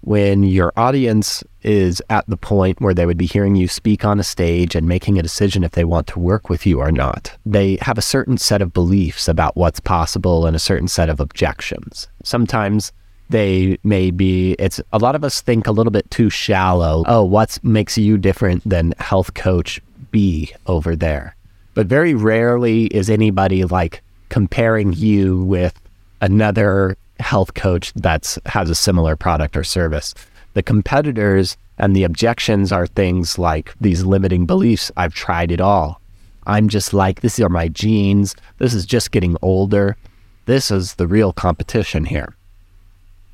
when 0.03 0.45
your 0.45 0.73
audience 0.77 1.43
is 1.63 2.01
at 2.09 2.25
the 2.29 2.37
point 2.37 2.81
where 2.81 2.95
they 2.95 3.05
would 3.05 3.19
be 3.19 3.27
hearing 3.27 3.57
you 3.57 3.67
speak 3.67 4.05
on 4.05 4.21
a 4.21 4.25
stage 4.25 4.77
and 4.77 4.87
making 4.87 5.19
a 5.19 5.23
decision 5.23 5.65
if 5.65 5.73
they 5.73 5.85
want 5.85 6.07
to 6.09 6.21
work 6.21 6.49
with 6.49 6.65
you 6.65 6.79
or 6.79 6.93
not, 6.93 7.37
they 7.45 7.79
have 7.81 7.99
a 7.99 8.03
certain 8.03 8.39
set 8.39 8.63
of 8.63 8.73
beliefs 8.73 9.27
about 9.27 9.57
what's 9.57 9.81
possible 9.81 10.47
and 10.47 10.55
a 10.55 10.61
certain 10.61 10.89
set 10.89 11.09
of 11.09 11.19
objections. 11.19 12.07
Sometimes 12.23 12.93
they 13.29 13.77
may 13.83 14.11
be 14.11 14.53
it's 14.53 14.81
a 14.93 14.99
lot 14.99 15.15
of 15.15 15.25
us 15.25 15.41
think 15.41 15.67
a 15.67 15.73
little 15.73 15.91
bit 15.91 16.11
too 16.11 16.31
shallow 16.31 17.05
oh 17.07 17.23
what 17.23 17.59
makes 17.63 17.99
you 17.99 18.17
different 18.17 18.67
than 18.67 18.95
health 18.99 19.35
coach 19.35 19.83
b 20.11 20.51
over 20.67 20.97
there 20.97 21.37
but 21.79 21.87
very 21.87 22.13
rarely 22.13 22.87
is 22.87 23.09
anybody 23.09 23.63
like 23.63 24.03
comparing 24.31 24.93
you 24.95 25.45
with 25.45 25.81
another 26.21 26.97
health 27.21 27.55
coach 27.55 27.93
that's 27.95 28.37
has 28.47 28.69
a 28.69 28.75
similar 28.75 29.15
product 29.15 29.57
or 29.57 29.63
service. 29.63 30.13
The 30.55 30.63
competitors 30.65 31.57
and 31.79 31.95
the 31.95 32.03
objections 32.03 32.73
are 32.73 32.89
things 32.89 33.39
like 33.39 33.75
these 33.81 34.03
limiting 34.03 34.45
beliefs 34.45 34.91
i've 34.97 35.15
tried 35.15 35.53
it 35.53 35.61
all. 35.61 36.01
I'm 36.49 36.69
just 36.69 36.93
like 36.93 37.21
this 37.21 37.39
are 37.39 37.49
my 37.49 37.69
genes. 37.69 38.35
This 38.59 38.75
is 38.75 38.85
just 38.85 39.13
getting 39.13 39.37
older. 39.41 39.97
This 40.47 40.73
is 40.73 40.97
the 40.97 41.07
real 41.07 41.33
competition 41.33 42.07
here. 42.07 42.35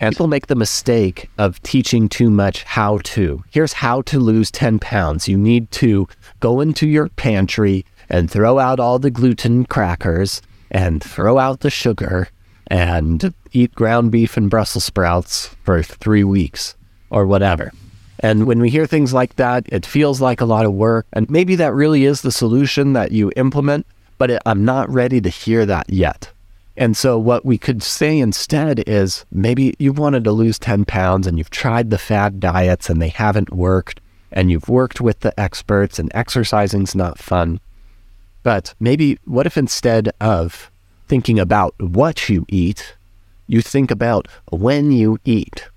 And 0.00 0.12
people 0.12 0.26
make 0.26 0.48
the 0.48 0.54
mistake 0.54 1.30
of 1.38 1.62
teaching 1.62 2.10
too 2.10 2.28
much 2.28 2.62
how 2.64 2.98
to. 3.04 3.42
Here's 3.50 3.72
how 3.72 4.02
to 4.02 4.20
lose 4.20 4.50
10 4.50 4.80
pounds. 4.80 5.28
You 5.28 5.38
need 5.38 5.70
to 5.70 6.06
go 6.40 6.60
into 6.60 6.86
your 6.86 7.08
pantry 7.08 7.86
and 8.08 8.30
throw 8.30 8.58
out 8.58 8.80
all 8.80 8.98
the 8.98 9.10
gluten 9.10 9.64
crackers 9.64 10.42
and 10.70 11.02
throw 11.02 11.38
out 11.38 11.60
the 11.60 11.70
sugar 11.70 12.28
and 12.66 13.34
eat 13.52 13.74
ground 13.74 14.10
beef 14.10 14.36
and 14.36 14.50
Brussels 14.50 14.84
sprouts 14.84 15.54
for 15.62 15.82
three 15.82 16.24
weeks 16.24 16.76
or 17.10 17.26
whatever. 17.26 17.72
And 18.20 18.46
when 18.46 18.60
we 18.60 18.70
hear 18.70 18.86
things 18.86 19.12
like 19.12 19.36
that, 19.36 19.66
it 19.68 19.84
feels 19.84 20.20
like 20.20 20.40
a 20.40 20.46
lot 20.46 20.64
of 20.64 20.72
work. 20.72 21.06
And 21.12 21.28
maybe 21.28 21.56
that 21.56 21.74
really 21.74 22.04
is 22.04 22.22
the 22.22 22.32
solution 22.32 22.92
that 22.94 23.12
you 23.12 23.30
implement, 23.36 23.86
but 24.18 24.30
it, 24.30 24.42
I'm 24.46 24.64
not 24.64 24.88
ready 24.88 25.20
to 25.20 25.28
hear 25.28 25.66
that 25.66 25.90
yet. 25.90 26.32
And 26.76 26.96
so, 26.96 27.18
what 27.18 27.44
we 27.44 27.56
could 27.56 27.82
say 27.82 28.18
instead 28.18 28.82
is 28.88 29.24
maybe 29.30 29.74
you 29.78 29.92
wanted 29.92 30.24
to 30.24 30.32
lose 30.32 30.58
10 30.58 30.86
pounds 30.86 31.26
and 31.26 31.38
you've 31.38 31.50
tried 31.50 31.90
the 31.90 31.98
fad 31.98 32.40
diets 32.40 32.90
and 32.90 33.00
they 33.00 33.10
haven't 33.10 33.52
worked, 33.52 34.00
and 34.32 34.50
you've 34.50 34.68
worked 34.68 35.00
with 35.00 35.20
the 35.20 35.38
experts 35.38 36.00
and 36.00 36.10
exercising's 36.14 36.94
not 36.94 37.18
fun. 37.18 37.60
But 38.44 38.74
maybe 38.78 39.18
what 39.24 39.46
if 39.46 39.56
instead 39.56 40.10
of 40.20 40.70
thinking 41.08 41.40
about 41.40 41.74
what 41.80 42.28
you 42.28 42.46
eat, 42.48 42.94
you 43.48 43.60
think 43.60 43.90
about 43.90 44.28
when 44.50 44.92
you 44.92 45.18
eat? 45.24 45.68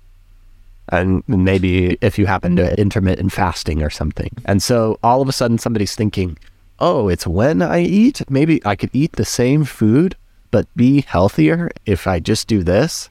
And 0.90 1.22
maybe 1.26 1.98
if 2.00 2.18
you 2.18 2.26
happen 2.26 2.56
to 2.56 2.80
intermittent 2.80 3.32
fasting 3.32 3.82
or 3.82 3.90
something. 3.90 4.30
And 4.44 4.62
so 4.62 4.98
all 5.02 5.20
of 5.20 5.28
a 5.28 5.32
sudden 5.32 5.58
somebody's 5.58 5.96
thinking, 5.96 6.38
oh, 6.78 7.08
it's 7.08 7.26
when 7.26 7.60
I 7.60 7.80
eat? 7.80 8.22
Maybe 8.30 8.64
I 8.64 8.76
could 8.76 8.90
eat 8.92 9.12
the 9.12 9.24
same 9.24 9.64
food, 9.64 10.14
but 10.50 10.66
be 10.76 11.02
healthier 11.02 11.70
if 11.84 12.06
I 12.06 12.20
just 12.20 12.46
do 12.46 12.62
this. 12.62 13.10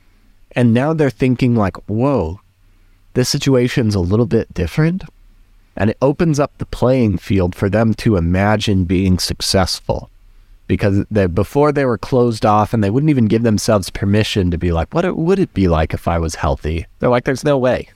And 0.53 0.73
now 0.73 0.93
they're 0.93 1.09
thinking, 1.09 1.55
like, 1.55 1.77
whoa, 1.87 2.39
this 3.13 3.29
situation's 3.29 3.93
a 3.93 3.99
little 3.99 4.25
bit 4.25 4.53
different. 4.53 5.03
And 5.77 5.91
it 5.91 5.97
opens 6.01 6.39
up 6.39 6.57
the 6.57 6.65
playing 6.65 7.19
field 7.19 7.53
for 7.55 7.69
them 7.69 7.93
to 7.95 8.17
imagine 8.17 8.85
being 8.85 9.19
successful 9.19 10.09
because 10.65 11.05
they, 11.09 11.27
before 11.27 11.71
they 11.71 11.85
were 11.85 11.97
closed 11.97 12.45
off 12.45 12.73
and 12.73 12.83
they 12.83 12.89
wouldn't 12.89 13.11
even 13.11 13.27
give 13.27 13.43
themselves 13.43 13.89
permission 13.89 14.51
to 14.51 14.57
be 14.57 14.71
like, 14.71 14.93
what 14.93 15.15
would 15.15 15.39
it 15.39 15.53
be 15.53 15.67
like 15.67 15.93
if 15.93 16.07
I 16.07 16.17
was 16.17 16.35
healthy? 16.35 16.85
They're 16.99 17.09
like, 17.09 17.23
there's 17.23 17.43
no 17.43 17.57
way. 17.57 17.89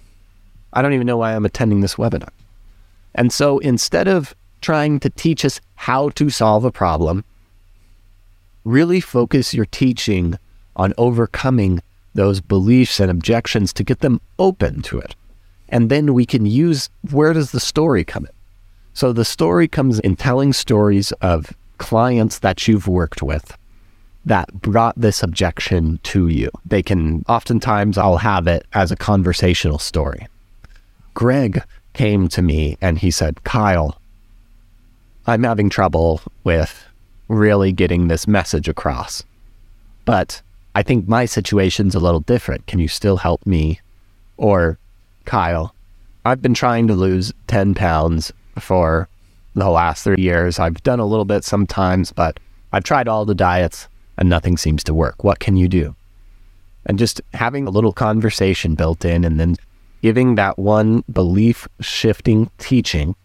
I 0.71 0.81
don't 0.81 0.93
even 0.93 1.07
know 1.07 1.17
why 1.17 1.35
I'm 1.35 1.45
attending 1.45 1.81
this 1.81 1.95
webinar. 1.95 2.29
And 3.13 3.33
so 3.33 3.59
instead 3.59 4.07
of 4.07 4.33
trying 4.61 4.99
to 5.01 5.09
teach 5.09 5.43
us 5.43 5.59
how 5.75 6.09
to 6.09 6.29
solve 6.29 6.63
a 6.63 6.71
problem, 6.71 7.25
really 8.63 9.01
focus 9.01 9.53
your 9.53 9.65
teaching 9.65 10.37
on 10.75 10.93
overcoming 10.97 11.81
those 12.13 12.41
beliefs 12.41 12.99
and 12.99 13.09
objections 13.09 13.73
to 13.73 13.83
get 13.83 13.99
them 13.99 14.21
open 14.37 14.81
to 14.83 14.99
it. 14.99 15.15
And 15.71 15.89
then 15.89 16.13
we 16.13 16.25
can 16.25 16.45
use 16.45 16.89
where 17.09 17.33
does 17.33 17.51
the 17.51 17.59
story 17.59 18.03
come 18.03 18.25
in? 18.25 18.31
So 18.93 19.13
the 19.13 19.25
story 19.25 19.67
comes 19.67 19.99
in 19.99 20.17
telling 20.17 20.53
stories 20.53 21.13
of 21.13 21.53
clients 21.77 22.39
that 22.39 22.67
you've 22.67 22.87
worked 22.87 23.23
with 23.23 23.57
that 24.25 24.53
brought 24.53 24.99
this 24.99 25.23
objection 25.23 25.99
to 26.03 26.27
you. 26.27 26.51
They 26.65 26.83
can 26.83 27.25
oftentimes 27.27 27.97
I'll 27.97 28.17
have 28.17 28.47
it 28.47 28.65
as 28.73 28.91
a 28.91 28.95
conversational 28.97 29.79
story. 29.79 30.27
Greg 31.13 31.63
came 31.93 32.27
to 32.27 32.41
me 32.41 32.77
and 32.81 32.99
he 32.99 33.09
said, 33.09 33.43
Kyle, 33.43 33.97
I'm 35.25 35.43
having 35.43 35.69
trouble 35.69 36.21
with 36.43 36.85
really 37.27 37.71
getting 37.71 38.07
this 38.07 38.27
message 38.27 38.67
across. 38.67 39.23
But 40.05 40.41
I 40.75 40.83
think 40.83 41.07
my 41.07 41.25
situation's 41.25 41.95
a 41.95 41.99
little 41.99 42.19
different. 42.19 42.67
Can 42.67 42.79
you 42.79 42.87
still 42.87 43.17
help 43.17 43.45
me? 43.45 43.79
Or 44.37 44.77
Kyle, 45.25 45.73
I've 46.25 46.41
been 46.41 46.53
trying 46.53 46.87
to 46.87 46.93
lose 46.93 47.33
10 47.47 47.73
pounds 47.75 48.31
for 48.59 49.09
the 49.55 49.69
last 49.69 50.03
three 50.03 50.21
years. 50.21 50.59
I've 50.59 50.81
done 50.83 50.99
a 50.99 51.05
little 51.05 51.25
bit 51.25 51.43
sometimes, 51.43 52.11
but 52.11 52.39
I've 52.71 52.83
tried 52.83 53.07
all 53.07 53.25
the 53.25 53.35
diets 53.35 53.87
and 54.17 54.29
nothing 54.29 54.57
seems 54.57 54.83
to 54.85 54.93
work. 54.93 55.23
What 55.23 55.39
can 55.39 55.57
you 55.57 55.67
do? 55.67 55.95
And 56.85 56.97
just 56.99 57.21
having 57.33 57.67
a 57.67 57.71
little 57.71 57.93
conversation 57.93 58.75
built 58.75 59.05
in 59.05 59.23
and 59.23 59.39
then 59.39 59.55
giving 60.01 60.35
that 60.35 60.57
one 60.57 61.03
belief 61.11 61.67
shifting 61.79 62.49
teaching 62.57 63.15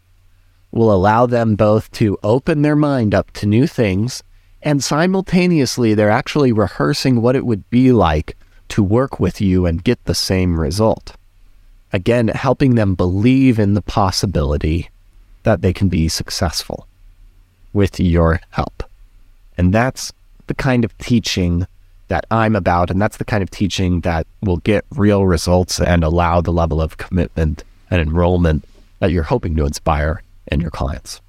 will 0.72 0.92
allow 0.92 1.26
them 1.26 1.54
both 1.54 1.90
to 1.92 2.18
open 2.22 2.62
their 2.62 2.76
mind 2.76 3.14
up 3.14 3.30
to 3.32 3.46
new 3.46 3.66
things 3.66 4.22
and 4.62 4.82
simultaneously 4.82 5.94
they're 5.94 6.10
actually 6.10 6.52
rehearsing 6.52 7.22
what 7.22 7.36
it 7.36 7.46
would 7.46 7.68
be 7.70 7.92
like 7.92 8.36
to 8.68 8.82
work 8.82 9.20
with 9.20 9.40
you 9.40 9.64
and 9.64 9.84
get 9.84 10.04
the 10.04 10.14
same 10.14 10.58
result. 10.58 11.16
Again, 11.96 12.28
helping 12.28 12.74
them 12.74 12.94
believe 12.94 13.58
in 13.58 13.72
the 13.72 13.80
possibility 13.80 14.90
that 15.44 15.62
they 15.62 15.72
can 15.72 15.88
be 15.88 16.08
successful 16.08 16.86
with 17.72 17.98
your 17.98 18.42
help. 18.50 18.82
And 19.56 19.72
that's 19.72 20.12
the 20.46 20.54
kind 20.54 20.84
of 20.84 20.96
teaching 20.98 21.66
that 22.08 22.26
I'm 22.30 22.54
about. 22.54 22.90
And 22.90 23.00
that's 23.00 23.16
the 23.16 23.24
kind 23.24 23.42
of 23.42 23.48
teaching 23.48 24.02
that 24.02 24.26
will 24.42 24.58
get 24.58 24.84
real 24.90 25.24
results 25.24 25.80
and 25.80 26.04
allow 26.04 26.42
the 26.42 26.52
level 26.52 26.82
of 26.82 26.98
commitment 26.98 27.64
and 27.90 27.98
enrollment 27.98 28.66
that 28.98 29.10
you're 29.10 29.22
hoping 29.22 29.56
to 29.56 29.64
inspire 29.64 30.22
in 30.48 30.60
your 30.60 30.70
clients. 30.70 31.22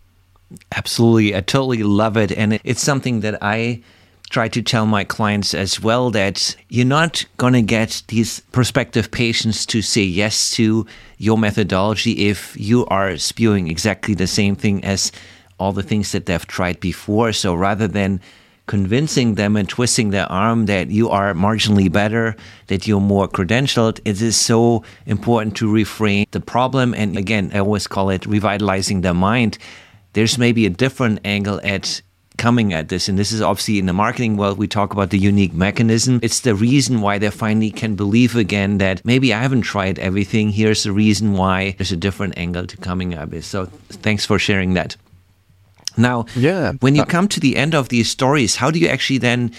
Absolutely. 0.75 1.33
I 1.33 1.39
totally 1.39 1.83
love 1.83 2.17
it. 2.17 2.33
And 2.33 2.59
it's 2.65 2.81
something 2.81 3.21
that 3.21 3.41
I 3.41 3.83
try 4.29 4.47
to 4.49 4.61
tell 4.61 4.85
my 4.85 5.03
clients 5.03 5.53
as 5.53 5.81
well 5.81 6.11
that 6.11 6.55
you're 6.69 6.85
not 6.85 7.25
going 7.37 7.53
to 7.53 7.61
get 7.61 8.03
these 8.09 8.41
prospective 8.51 9.09
patients 9.09 9.65
to 9.65 9.81
say 9.81 10.03
yes 10.03 10.51
to 10.51 10.85
your 11.17 11.37
methodology 11.37 12.27
if 12.27 12.55
you 12.59 12.85
are 12.87 13.17
spewing 13.17 13.69
exactly 13.69 14.13
the 14.13 14.27
same 14.27 14.55
thing 14.55 14.83
as 14.83 15.11
all 15.59 15.71
the 15.71 15.83
things 15.83 16.11
that 16.11 16.25
they've 16.25 16.47
tried 16.47 16.79
before. 16.79 17.31
So 17.31 17.55
rather 17.55 17.87
than 17.87 18.19
convincing 18.67 19.35
them 19.35 19.55
and 19.55 19.67
twisting 19.67 20.09
their 20.09 20.29
arm 20.29 20.65
that 20.65 20.89
you 20.89 21.09
are 21.09 21.33
marginally 21.33 21.89
better, 21.89 22.35
that 22.67 22.85
you're 22.85 22.99
more 22.99 23.27
credentialed, 23.27 23.99
it 24.03 24.21
is 24.21 24.35
so 24.35 24.83
important 25.05 25.55
to 25.55 25.71
reframe 25.71 26.29
the 26.31 26.41
problem. 26.41 26.93
And 26.93 27.17
again, 27.17 27.49
I 27.53 27.59
always 27.59 27.87
call 27.87 28.09
it 28.09 28.25
revitalizing 28.25 29.01
their 29.01 29.13
mind. 29.13 29.57
There's 30.13 30.37
maybe 30.37 30.65
a 30.65 30.69
different 30.69 31.21
angle 31.23 31.61
at 31.63 32.01
coming 32.37 32.73
at 32.73 32.89
this. 32.89 33.09
And 33.09 33.17
this 33.17 33.31
is 33.31 33.41
obviously 33.41 33.79
in 33.79 33.85
the 33.85 33.93
marketing 33.93 34.37
world, 34.37 34.57
we 34.57 34.67
talk 34.67 34.93
about 34.93 35.09
the 35.09 35.17
unique 35.17 35.53
mechanism. 35.53 36.19
It's 36.21 36.41
the 36.41 36.55
reason 36.55 37.01
why 37.01 37.17
they 37.17 37.29
finally 37.29 37.71
can 37.71 37.95
believe 37.95 38.35
again 38.35 38.77
that 38.77 39.03
maybe 39.03 39.33
I 39.33 39.41
haven't 39.41 39.63
tried 39.63 39.99
everything. 39.99 40.51
Here's 40.51 40.83
the 40.83 40.91
reason 40.91 41.33
why 41.33 41.71
there's 41.77 41.91
a 41.91 41.97
different 41.97 42.37
angle 42.37 42.67
to 42.67 42.77
coming 42.77 43.13
at 43.13 43.31
this. 43.31 43.47
So 43.47 43.65
thanks 43.89 44.25
for 44.25 44.39
sharing 44.39 44.73
that. 44.75 44.95
Now, 45.97 46.25
yeah. 46.35 46.73
when 46.79 46.95
you 46.95 47.01
uh, 47.01 47.05
come 47.05 47.27
to 47.29 47.39
the 47.39 47.57
end 47.57 47.73
of 47.73 47.89
these 47.89 48.09
stories, 48.09 48.55
how 48.55 48.69
do 48.69 48.79
you 48.79 48.87
actually 48.87 49.17
then 49.17 49.51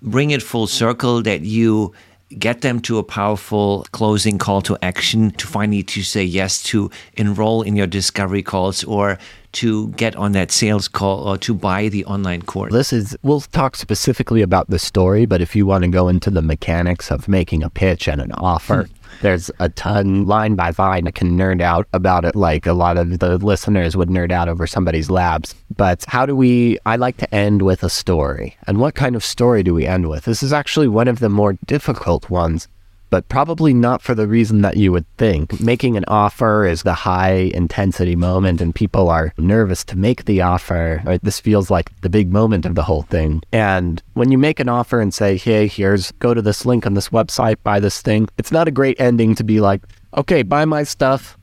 bring 0.00 0.30
it 0.30 0.42
full 0.42 0.66
circle 0.66 1.22
that 1.22 1.42
you 1.42 1.92
get 2.38 2.62
them 2.62 2.80
to 2.80 2.98
a 2.98 3.02
powerful 3.02 3.86
closing 3.92 4.38
call 4.38 4.62
to 4.62 4.78
action 4.82 5.30
to 5.32 5.46
finally 5.46 5.82
to 5.82 6.02
say 6.02 6.24
yes 6.24 6.62
to 6.62 6.90
enroll 7.14 7.60
in 7.60 7.76
your 7.76 7.86
discovery 7.86 8.42
calls 8.42 8.84
or 8.84 9.18
to 9.52 9.88
get 9.90 10.16
on 10.16 10.32
that 10.32 10.50
sales 10.50 10.88
call 10.88 11.28
or 11.28 11.36
to 11.38 11.54
buy 11.54 11.88
the 11.88 12.04
online 12.06 12.42
course? 12.42 12.72
This 12.72 12.92
is, 12.92 13.16
we'll 13.22 13.40
talk 13.40 13.76
specifically 13.76 14.42
about 14.42 14.70
the 14.70 14.78
story, 14.78 15.26
but 15.26 15.40
if 15.40 15.54
you 15.54 15.66
want 15.66 15.84
to 15.84 15.90
go 15.90 16.08
into 16.08 16.30
the 16.30 16.42
mechanics 16.42 17.10
of 17.10 17.28
making 17.28 17.62
a 17.62 17.70
pitch 17.70 18.08
and 18.08 18.20
an 18.20 18.32
offer, 18.32 18.84
hmm. 18.84 18.92
there's 19.20 19.50
a 19.58 19.68
ton 19.68 20.26
line 20.26 20.54
by 20.54 20.72
line. 20.78 21.06
I 21.06 21.10
can 21.10 21.36
nerd 21.36 21.60
out 21.60 21.86
about 21.92 22.24
it 22.24 22.34
like 22.34 22.66
a 22.66 22.72
lot 22.72 22.96
of 22.96 23.18
the 23.18 23.38
listeners 23.38 23.96
would 23.96 24.08
nerd 24.08 24.32
out 24.32 24.48
over 24.48 24.66
somebody's 24.66 25.10
labs. 25.10 25.54
But 25.76 26.04
how 26.08 26.26
do 26.26 26.34
we, 26.34 26.78
I 26.86 26.96
like 26.96 27.16
to 27.18 27.34
end 27.34 27.62
with 27.62 27.82
a 27.82 27.90
story. 27.90 28.56
And 28.66 28.78
what 28.78 28.94
kind 28.94 29.16
of 29.16 29.24
story 29.24 29.62
do 29.62 29.74
we 29.74 29.86
end 29.86 30.08
with? 30.08 30.24
This 30.24 30.42
is 30.42 30.52
actually 30.52 30.88
one 30.88 31.08
of 31.08 31.18
the 31.18 31.28
more 31.28 31.54
difficult 31.66 32.30
ones 32.30 32.68
but 33.12 33.28
probably 33.28 33.74
not 33.74 34.00
for 34.00 34.14
the 34.14 34.26
reason 34.26 34.62
that 34.62 34.78
you 34.78 34.90
would 34.90 35.04
think. 35.18 35.60
Making 35.60 35.98
an 35.98 36.04
offer 36.08 36.64
is 36.64 36.82
the 36.82 36.94
high 36.94 37.52
intensity 37.52 38.16
moment, 38.16 38.62
and 38.62 38.74
people 38.74 39.10
are 39.10 39.34
nervous 39.36 39.84
to 39.84 39.98
make 39.98 40.24
the 40.24 40.40
offer. 40.40 41.02
Right? 41.04 41.22
This 41.22 41.38
feels 41.38 41.70
like 41.70 41.92
the 42.00 42.08
big 42.08 42.32
moment 42.32 42.64
of 42.64 42.74
the 42.74 42.84
whole 42.84 43.02
thing. 43.02 43.42
And 43.52 44.02
when 44.14 44.32
you 44.32 44.38
make 44.38 44.60
an 44.60 44.70
offer 44.70 44.98
and 44.98 45.12
say, 45.12 45.36
hey, 45.36 45.66
here's 45.66 46.10
go 46.12 46.32
to 46.32 46.40
this 46.40 46.64
link 46.64 46.86
on 46.86 46.94
this 46.94 47.10
website, 47.10 47.56
buy 47.62 47.80
this 47.80 48.00
thing, 48.00 48.30
it's 48.38 48.50
not 48.50 48.66
a 48.66 48.70
great 48.70 48.98
ending 48.98 49.34
to 49.34 49.44
be 49.44 49.60
like, 49.60 49.82
okay, 50.16 50.42
buy 50.42 50.64
my 50.64 50.82
stuff, 50.82 51.36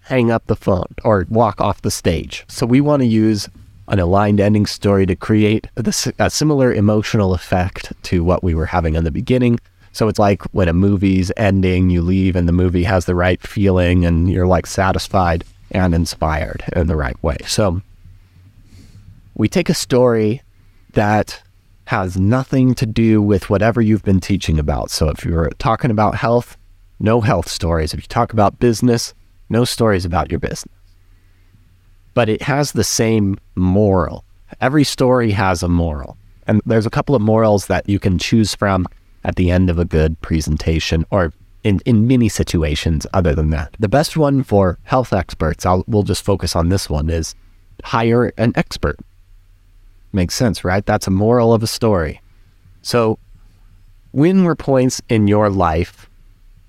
hang 0.00 0.30
up 0.30 0.44
the 0.46 0.56
phone, 0.56 0.94
or 1.04 1.24
walk 1.30 1.58
off 1.58 1.80
the 1.80 1.90
stage. 1.90 2.44
So 2.48 2.66
we 2.66 2.82
want 2.82 3.00
to 3.00 3.08
use 3.08 3.48
an 3.88 3.98
aligned 3.98 4.40
ending 4.40 4.66
story 4.66 5.06
to 5.06 5.16
create 5.16 5.68
this, 5.74 6.06
a 6.18 6.28
similar 6.28 6.72
emotional 6.72 7.32
effect 7.32 7.94
to 8.02 8.22
what 8.22 8.44
we 8.44 8.54
were 8.54 8.66
having 8.66 8.94
in 8.94 9.04
the 9.04 9.10
beginning 9.10 9.58
so 9.94 10.08
it's 10.08 10.18
like 10.18 10.42
when 10.46 10.68
a 10.68 10.72
movie's 10.72 11.30
ending, 11.36 11.88
you 11.88 12.02
leave 12.02 12.34
and 12.34 12.48
the 12.48 12.52
movie 12.52 12.82
has 12.82 13.04
the 13.04 13.14
right 13.14 13.40
feeling 13.40 14.04
and 14.04 14.28
you're 14.28 14.46
like 14.46 14.66
satisfied 14.66 15.44
and 15.70 15.94
inspired 15.94 16.64
in 16.74 16.88
the 16.88 16.96
right 16.96 17.20
way. 17.22 17.36
So 17.46 17.80
we 19.36 19.48
take 19.48 19.68
a 19.68 19.74
story 19.74 20.42
that 20.94 21.40
has 21.86 22.16
nothing 22.16 22.74
to 22.74 22.86
do 22.86 23.22
with 23.22 23.48
whatever 23.48 23.80
you've 23.80 24.02
been 24.02 24.18
teaching 24.18 24.58
about. 24.58 24.90
So 24.90 25.10
if 25.10 25.24
you're 25.24 25.50
talking 25.60 25.92
about 25.92 26.16
health, 26.16 26.56
no 26.98 27.20
health 27.20 27.48
stories. 27.48 27.94
If 27.94 28.00
you 28.00 28.08
talk 28.08 28.32
about 28.32 28.58
business, 28.58 29.14
no 29.48 29.64
stories 29.64 30.04
about 30.04 30.28
your 30.28 30.40
business. 30.40 30.74
But 32.14 32.28
it 32.28 32.42
has 32.42 32.72
the 32.72 32.84
same 32.84 33.38
moral. 33.54 34.24
Every 34.60 34.82
story 34.82 35.30
has 35.30 35.62
a 35.62 35.68
moral. 35.68 36.16
And 36.48 36.60
there's 36.66 36.86
a 36.86 36.90
couple 36.90 37.14
of 37.14 37.22
morals 37.22 37.68
that 37.68 37.88
you 37.88 38.00
can 38.00 38.18
choose 38.18 38.56
from 38.56 38.88
at 39.24 39.36
the 39.36 39.50
end 39.50 39.70
of 39.70 39.78
a 39.78 39.84
good 39.84 40.20
presentation 40.20 41.04
or 41.10 41.32
in, 41.64 41.80
in 41.86 42.06
many 42.06 42.28
situations 42.28 43.06
other 43.14 43.34
than 43.34 43.50
that. 43.50 43.74
The 43.78 43.88
best 43.88 44.16
one 44.16 44.42
for 44.42 44.78
health 44.84 45.12
experts, 45.12 45.64
I'll, 45.64 45.82
we'll 45.86 46.02
just 46.02 46.22
focus 46.22 46.54
on 46.54 46.68
this 46.68 46.90
one, 46.90 47.08
is 47.08 47.34
hire 47.82 48.32
an 48.36 48.52
expert. 48.54 48.98
Makes 50.12 50.34
sense, 50.34 50.62
right? 50.62 50.84
That's 50.84 51.06
a 51.06 51.10
moral 51.10 51.52
of 51.52 51.62
a 51.62 51.66
story. 51.66 52.20
So, 52.82 53.18
when 54.12 54.44
were 54.44 54.54
points 54.54 55.02
in 55.08 55.26
your 55.26 55.50
life 55.50 56.08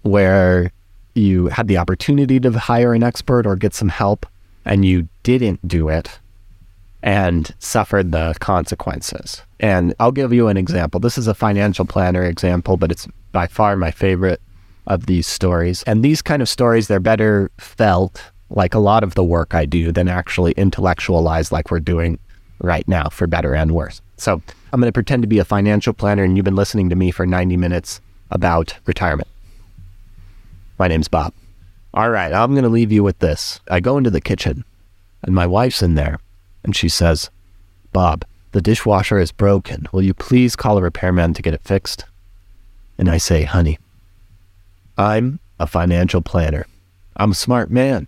where 0.02 0.72
you 1.14 1.48
had 1.48 1.68
the 1.68 1.78
opportunity 1.78 2.40
to 2.40 2.52
hire 2.58 2.94
an 2.94 3.04
expert 3.04 3.46
or 3.46 3.56
get 3.56 3.76
some 3.76 3.90
help 3.90 4.26
and 4.64 4.84
you 4.84 5.08
didn't 5.24 5.68
do 5.68 5.90
it? 5.90 6.20
And 7.06 7.54
suffered 7.60 8.12
the 8.12 8.36
consequences. 8.40 9.44
And 9.60 9.94
I'll 10.00 10.12
give 10.12 10.34
you 10.34 10.48
an 10.48 10.58
example. 10.58 11.00
This 11.00 11.20
is 11.20 11.28
a 11.28 11.36
financial 11.36 11.86
planner 11.86 12.24
example, 12.24 12.78
but 12.78 12.92
it's 12.92 13.08
by 13.32 13.46
far 13.46 13.78
my 13.78 13.92
favorite 13.92 14.42
of 14.88 15.06
these 15.06 15.28
stories. 15.28 15.84
And 15.84 16.04
these 16.04 16.24
kind 16.24 16.42
of 16.42 16.50
stories, 16.50 16.88
they're 16.88 17.00
better 17.00 17.52
felt 17.60 18.32
like 18.50 18.74
a 18.74 18.80
lot 18.80 19.04
of 19.04 19.14
the 19.14 19.24
work 19.24 19.54
I 19.54 19.66
do 19.66 19.92
than 19.92 20.08
actually 20.08 20.54
intellectualized 20.54 21.52
like 21.52 21.70
we're 21.70 21.80
doing 21.80 22.18
right 22.60 22.88
now, 22.88 23.10
for 23.10 23.28
better 23.28 23.54
and 23.54 23.72
worse. 23.72 24.02
So 24.18 24.42
I'm 24.74 24.80
going 24.80 24.90
to 24.90 24.94
pretend 24.94 25.22
to 25.24 25.28
be 25.28 25.40
a 25.40 25.46
financial 25.46 25.94
planner, 25.94 26.24
and 26.24 26.36
you've 26.36 26.46
been 26.46 26.56
listening 26.56 26.90
to 26.90 26.96
me 26.96 27.12
for 27.12 27.28
90 27.28 27.56
minutes 27.56 28.02
about 28.32 28.76
retirement. 28.86 29.28
My 30.80 30.88
name's 30.88 31.08
Bob. 31.08 31.34
All 31.94 32.10
right, 32.10 32.34
I'm 32.34 32.52
going 32.52 32.64
to 32.64 32.70
leave 32.70 32.92
you 32.92 33.04
with 33.04 33.20
this. 33.20 33.60
I 33.70 33.80
go 33.80 33.98
into 33.98 34.10
the 34.10 34.22
kitchen, 34.22 34.66
and 35.22 35.36
my 35.36 35.46
wife's 35.46 35.82
in 35.82 35.96
there, 35.96 36.20
and 36.66 36.76
she 36.76 36.90
says, 36.90 37.30
Bob, 37.94 38.26
the 38.52 38.62
dishwasher 38.62 39.20
is 39.20 39.32
broken. 39.32 39.86
Will 39.92 40.02
you 40.02 40.16
please 40.16 40.56
call 40.56 40.80
a 40.80 40.82
repairman 40.82 41.36
to 41.36 41.44
get 41.44 41.54
it 41.54 41.62
fixed? 41.62 42.06
And 42.98 43.08
I 43.08 43.18
say, 43.18 43.44
honey, 43.44 43.78
I'm 44.98 45.40
a 45.60 45.68
financial 45.68 46.22
planner. 46.22 46.66
I'm 47.16 47.32
a 47.32 47.36
smart 47.36 47.70
man. 47.70 48.08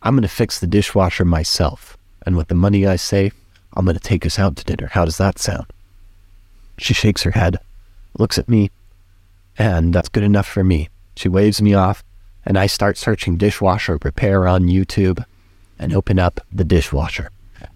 I'm 0.00 0.14
going 0.14 0.22
to 0.22 0.28
fix 0.28 0.58
the 0.58 0.66
dishwasher 0.66 1.26
myself. 1.26 1.98
And 2.24 2.36
with 2.38 2.48
the 2.48 2.54
money 2.54 2.86
I 2.86 2.96
save, 2.96 3.34
I'm 3.74 3.84
going 3.84 3.96
to 3.96 4.00
take 4.00 4.24
us 4.24 4.38
out 4.38 4.56
to 4.56 4.64
dinner. 4.64 4.88
How 4.90 5.04
does 5.04 5.18
that 5.18 5.38
sound? 5.38 5.66
She 6.78 6.94
shakes 6.94 7.22
her 7.22 7.32
head, 7.32 7.58
looks 8.18 8.38
at 8.38 8.48
me, 8.48 8.70
and 9.58 9.92
that's 9.92 10.08
good 10.08 10.24
enough 10.24 10.48
for 10.48 10.64
me. 10.64 10.88
She 11.16 11.28
waves 11.28 11.60
me 11.60 11.74
off, 11.74 12.02
and 12.46 12.58
I 12.58 12.66
start 12.66 12.96
searching 12.96 13.36
dishwasher 13.36 13.98
repair 14.02 14.48
on 14.48 14.64
YouTube 14.64 15.22
and 15.78 15.92
open 15.92 16.18
up 16.18 16.40
the 16.50 16.64
dishwasher. 16.64 17.30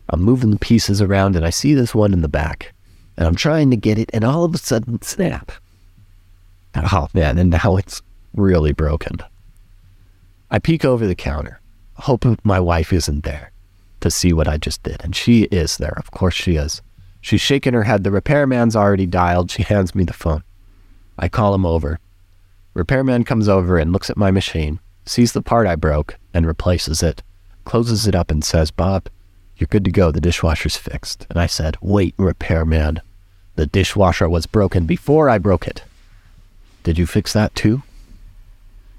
I'm 0.09 0.23
moving 0.23 0.51
the 0.51 0.59
pieces 0.59 1.03
around, 1.03 1.37
and 1.37 1.45
I 1.45 1.51
see 1.51 1.75
this 1.75 1.95
one 1.95 2.12
in 2.12 2.23
the 2.23 2.29
back, 2.29 2.73
and 3.16 3.27
I'm 3.27 3.35
trying 3.35 3.71
to 3.71 3.77
get 3.77 3.99
it, 3.99 4.11
and 4.12 4.25
all 4.25 4.45
of 4.45 4.55
a 4.55 4.59
sudden, 4.59 5.03
snap. 5.03 5.53
Oh 6.77 7.09
man, 7.14 7.38
and 7.38 7.51
now 7.51 7.77
it's 7.77 8.03
really 8.35 8.73
broken. 8.73 9.19
I 10.51 10.59
peek 10.59 10.85
over 10.85 11.07
the 11.07 11.14
counter, 11.14 11.61
hoping 11.95 12.38
my 12.45 12.61
wife 12.61 12.92
isn't 12.92 13.25
there 13.25 13.51
to 14.01 14.11
see 14.11 14.33
what 14.33 14.47
I 14.47 14.59
just 14.59 14.83
did. 14.83 15.03
And 15.03 15.16
she 15.16 15.45
is 15.45 15.79
there. 15.79 15.95
Of 15.97 16.11
course 16.11 16.35
she 16.35 16.57
is. 16.57 16.83
She's 17.21 17.40
shaking 17.40 17.73
her 17.73 17.83
head. 17.83 18.05
The 18.05 18.11
repairman's 18.11 18.77
already 18.77 19.07
dialed. 19.07 19.51
She 19.51 19.62
hands 19.62 19.95
me 19.95 20.05
the 20.05 20.12
phone. 20.12 20.45
I 21.19 21.29
call 21.29 21.55
him 21.55 21.66
over. 21.66 21.99
Repairman 22.75 23.25
comes 23.25 23.49
over 23.49 23.79
and 23.79 23.92
looks 23.92 24.11
at 24.11 24.19
my 24.19 24.31
machine, 24.31 24.79
sees 25.07 25.33
the 25.33 25.42
part 25.42 25.66
I 25.66 25.77
broke, 25.77 26.19
and 26.35 26.47
replaces 26.47 27.03
it, 27.03 27.23
closes 27.64 28.07
it 28.07 28.14
up, 28.14 28.31
and 28.31 28.45
says, 28.45 28.71
Bob, 28.71 29.09
you're 29.59 29.69
good 29.69 29.85
to 29.85 29.90
go. 29.90 30.11
The 30.11 30.21
dishwasher's 30.21 30.77
fixed. 30.77 31.27
And 31.31 31.38
I 31.38 31.47
said, 31.47 31.77
Wait, 31.81 32.14
repairman. 32.16 33.01
The 33.57 33.66
dishwasher 33.66 34.29
was 34.29 34.47
broken 34.47 34.85
before 34.87 35.31
I 35.31 35.38
broke 35.38 35.66
it. 35.66 35.83
Did 36.83 36.99
you 36.99 37.07
fix 37.07 37.33
that 37.33 37.55
too? 37.55 37.83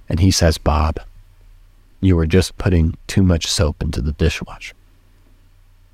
And 0.09 0.19
he 0.19 0.31
says, 0.31 0.57
Bob, 0.57 0.99
you 2.01 2.15
were 2.15 2.25
just 2.25 2.57
putting 2.57 2.97
too 3.07 3.23
much 3.23 3.47
soap 3.47 3.81
into 3.81 4.01
the 4.01 4.13
dishwasher. 4.13 4.73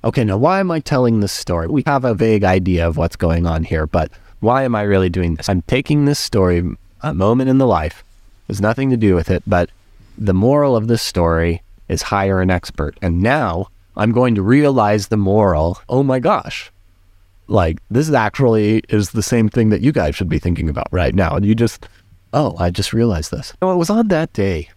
Okay, 0.02 0.24
now 0.24 0.36
why 0.36 0.60
am 0.60 0.70
I 0.70 0.80
telling 0.80 1.20
this 1.20 1.32
story? 1.32 1.66
We 1.66 1.82
have 1.86 2.04
a 2.04 2.14
vague 2.14 2.44
idea 2.44 2.86
of 2.86 2.96
what's 2.96 3.16
going 3.16 3.46
on 3.46 3.64
here, 3.64 3.86
but 3.86 4.10
why 4.40 4.64
am 4.64 4.74
I 4.74 4.82
really 4.82 5.08
doing 5.08 5.34
this? 5.34 5.48
I'm 5.48 5.62
taking 5.62 6.04
this 6.04 6.18
story, 6.18 6.62
a 7.02 7.14
moment 7.14 7.48
in 7.48 7.58
the 7.58 7.66
life, 7.66 8.04
has 8.48 8.60
nothing 8.60 8.90
to 8.90 8.96
do 8.96 9.14
with 9.14 9.30
it, 9.30 9.42
but 9.46 9.70
the 10.18 10.34
moral 10.34 10.76
of 10.76 10.88
this 10.88 11.02
story 11.02 11.62
is 11.88 12.02
hire 12.02 12.40
an 12.40 12.50
expert. 12.50 12.98
And 13.00 13.22
now 13.22 13.68
I'm 13.96 14.12
going 14.12 14.34
to 14.34 14.42
realize 14.42 15.08
the 15.08 15.16
moral. 15.16 15.80
Oh 15.88 16.02
my 16.02 16.18
gosh. 16.18 16.70
Like 17.46 17.78
this 17.90 18.10
actually 18.12 18.82
is 18.88 19.10
the 19.10 19.22
same 19.22 19.48
thing 19.48 19.70
that 19.70 19.82
you 19.82 19.92
guys 19.92 20.14
should 20.16 20.28
be 20.28 20.38
thinking 20.38 20.68
about 20.68 20.88
right 20.90 21.14
now. 21.14 21.36
And 21.36 21.44
you 21.44 21.54
just, 21.54 21.88
oh, 22.32 22.56
I 22.58 22.70
just 22.70 22.92
realized 22.92 23.30
this. 23.30 23.52
Oh, 23.60 23.72
it 23.72 23.76
was 23.76 23.90
on 23.90 24.08
that 24.08 24.32
day 24.32 24.70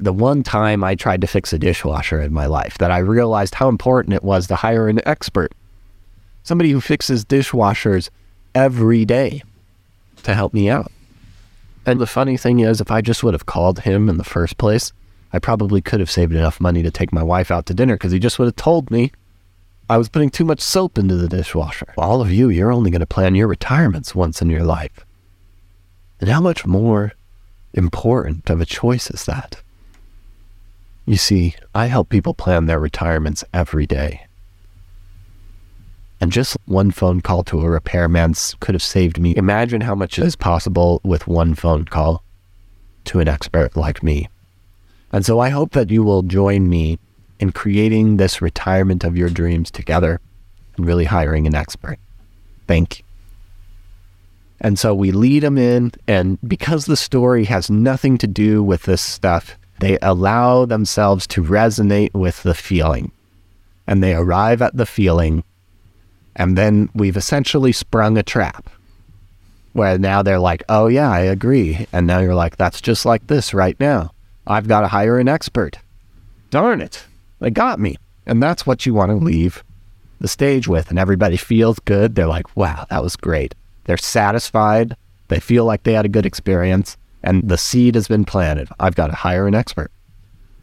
the 0.00 0.12
one 0.12 0.42
time 0.42 0.84
I 0.84 0.94
tried 0.94 1.20
to 1.20 1.26
fix 1.26 1.52
a 1.52 1.58
dishwasher 1.58 2.20
in 2.20 2.32
my 2.32 2.46
life 2.46 2.78
that 2.78 2.90
I 2.90 2.98
realized 2.98 3.54
how 3.54 3.68
important 3.68 4.14
it 4.14 4.22
was 4.22 4.46
to 4.46 4.56
hire 4.56 4.88
an 4.88 5.00
expert, 5.06 5.52
somebody 6.44 6.70
who 6.70 6.80
fixes 6.80 7.24
dishwashers 7.24 8.10
every 8.54 9.04
day 9.04 9.42
to 10.22 10.34
help 10.34 10.54
me 10.54 10.70
out. 10.70 10.90
And 11.84 12.00
the 12.00 12.06
funny 12.06 12.36
thing 12.36 12.60
is, 12.60 12.80
if 12.80 12.90
I 12.90 13.00
just 13.00 13.22
would 13.22 13.34
have 13.34 13.46
called 13.46 13.80
him 13.80 14.08
in 14.08 14.18
the 14.18 14.24
first 14.24 14.58
place, 14.58 14.92
I 15.32 15.38
probably 15.38 15.80
could 15.80 16.00
have 16.00 16.10
saved 16.10 16.32
enough 16.32 16.60
money 16.60 16.82
to 16.82 16.90
take 16.90 17.12
my 17.12 17.22
wife 17.22 17.50
out 17.50 17.66
to 17.66 17.74
dinner 17.74 17.94
because 17.94 18.12
he 18.12 18.18
just 18.18 18.38
would 18.38 18.46
have 18.46 18.56
told 18.56 18.90
me 18.90 19.12
I 19.90 19.96
was 19.96 20.08
putting 20.08 20.30
too 20.30 20.44
much 20.44 20.60
soap 20.60 20.98
into 20.98 21.16
the 21.16 21.28
dishwasher. 21.28 21.94
All 21.96 22.20
of 22.20 22.30
you, 22.30 22.50
you're 22.50 22.72
only 22.72 22.90
going 22.90 23.00
to 23.00 23.06
plan 23.06 23.34
your 23.34 23.46
retirements 23.46 24.14
once 24.14 24.42
in 24.42 24.50
your 24.50 24.64
life. 24.64 25.06
And 26.20 26.28
how 26.28 26.40
much 26.40 26.66
more 26.66 27.12
important 27.72 28.50
of 28.50 28.60
a 28.60 28.66
choice 28.66 29.10
is 29.10 29.24
that? 29.24 29.62
You 31.06 31.16
see, 31.16 31.54
I 31.74 31.86
help 31.86 32.10
people 32.10 32.34
plan 32.34 32.66
their 32.66 32.78
retirements 32.78 33.44
every 33.54 33.86
day. 33.86 34.26
And 36.20 36.32
just 36.32 36.56
one 36.66 36.90
phone 36.90 37.20
call 37.20 37.44
to 37.44 37.60
a 37.60 37.70
repairman 37.70 38.34
could 38.60 38.74
have 38.74 38.82
saved 38.82 39.18
me. 39.18 39.34
Imagine 39.36 39.82
how 39.82 39.94
much 39.94 40.18
is 40.18 40.36
possible 40.36 41.00
with 41.04 41.26
one 41.26 41.54
phone 41.54 41.84
call 41.84 42.22
to 43.04 43.20
an 43.20 43.28
expert 43.28 43.76
like 43.76 44.02
me. 44.02 44.28
And 45.12 45.24
so 45.24 45.40
I 45.40 45.48
hope 45.48 45.72
that 45.72 45.90
you 45.90 46.02
will 46.02 46.22
join 46.22 46.68
me 46.68 46.98
in 47.40 47.52
creating 47.52 48.16
this 48.16 48.42
retirement 48.42 49.04
of 49.04 49.16
your 49.16 49.30
dreams 49.30 49.70
together 49.70 50.20
and 50.76 50.86
really 50.86 51.04
hiring 51.04 51.46
an 51.46 51.54
expert. 51.54 51.98
Thank 52.66 52.98
you. 52.98 53.04
And 54.60 54.78
so 54.78 54.92
we 54.92 55.12
lead 55.12 55.44
them 55.44 55.56
in, 55.56 55.92
and 56.08 56.38
because 56.46 56.86
the 56.86 56.96
story 56.96 57.44
has 57.44 57.70
nothing 57.70 58.18
to 58.18 58.26
do 58.26 58.62
with 58.62 58.82
this 58.82 59.00
stuff, 59.00 59.56
they 59.78 59.98
allow 60.02 60.64
themselves 60.64 61.26
to 61.28 61.44
resonate 61.44 62.12
with 62.12 62.42
the 62.42 62.54
feeling 62.54 63.12
and 63.86 64.02
they 64.02 64.14
arrive 64.14 64.60
at 64.60 64.76
the 64.76 64.86
feeling. 64.86 65.44
And 66.36 66.58
then 66.58 66.90
we've 66.94 67.16
essentially 67.16 67.72
sprung 67.72 68.18
a 68.18 68.22
trap 68.22 68.68
where 69.72 69.96
now 69.98 70.22
they're 70.22 70.38
like, 70.38 70.62
oh, 70.68 70.88
yeah, 70.88 71.10
I 71.10 71.20
agree. 71.20 71.86
And 71.92 72.06
now 72.06 72.18
you're 72.18 72.34
like, 72.34 72.56
that's 72.56 72.80
just 72.80 73.06
like 73.06 73.28
this 73.28 73.54
right 73.54 73.78
now. 73.78 74.12
I've 74.48 74.66
got 74.66 74.80
to 74.80 74.88
hire 74.88 75.18
an 75.18 75.28
expert. 75.28 75.78
Darn 76.50 76.80
it. 76.80 77.04
They 77.38 77.50
got 77.50 77.78
me. 77.78 77.96
And 78.26 78.42
that's 78.42 78.66
what 78.66 78.86
you 78.86 78.94
want 78.94 79.10
to 79.10 79.16
leave 79.16 79.62
the 80.20 80.28
stage 80.28 80.66
with. 80.66 80.90
And 80.90 80.98
everybody 80.98 81.36
feels 81.36 81.78
good. 81.80 82.14
They're 82.14 82.26
like, 82.26 82.56
wow, 82.56 82.86
that 82.90 83.02
was 83.02 83.14
great. 83.14 83.54
They're 83.84 83.96
satisfied. 83.96 84.96
They 85.28 85.38
feel 85.38 85.64
like 85.64 85.82
they 85.82 85.92
had 85.92 86.06
a 86.06 86.10
good 86.10 86.26
experience 86.26 86.96
and 87.22 87.48
the 87.48 87.58
seed 87.58 87.94
has 87.94 88.08
been 88.08 88.24
planted. 88.24 88.68
I've 88.80 88.94
got 88.94 89.08
to 89.08 89.14
hire 89.14 89.46
an 89.46 89.54
expert. 89.54 89.90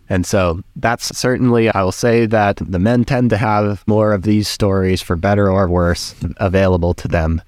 And 0.10 0.26
so 0.26 0.62
that's 0.76 1.18
certainly, 1.18 1.70
I 1.70 1.84
will 1.84 1.92
say 1.92 2.26
that 2.28 2.58
the 2.58 2.80
men 2.80 3.06
tend 3.06 3.32
to 3.32 3.38
have 3.38 3.84
more 3.88 4.14
of 4.14 4.22
these 4.22 4.48
stories, 4.48 5.02
for 5.02 5.16
better 5.16 5.50
or 5.50 5.68
worse, 5.68 6.14
available 6.38 6.94
to 6.96 7.08
them. 7.08 7.42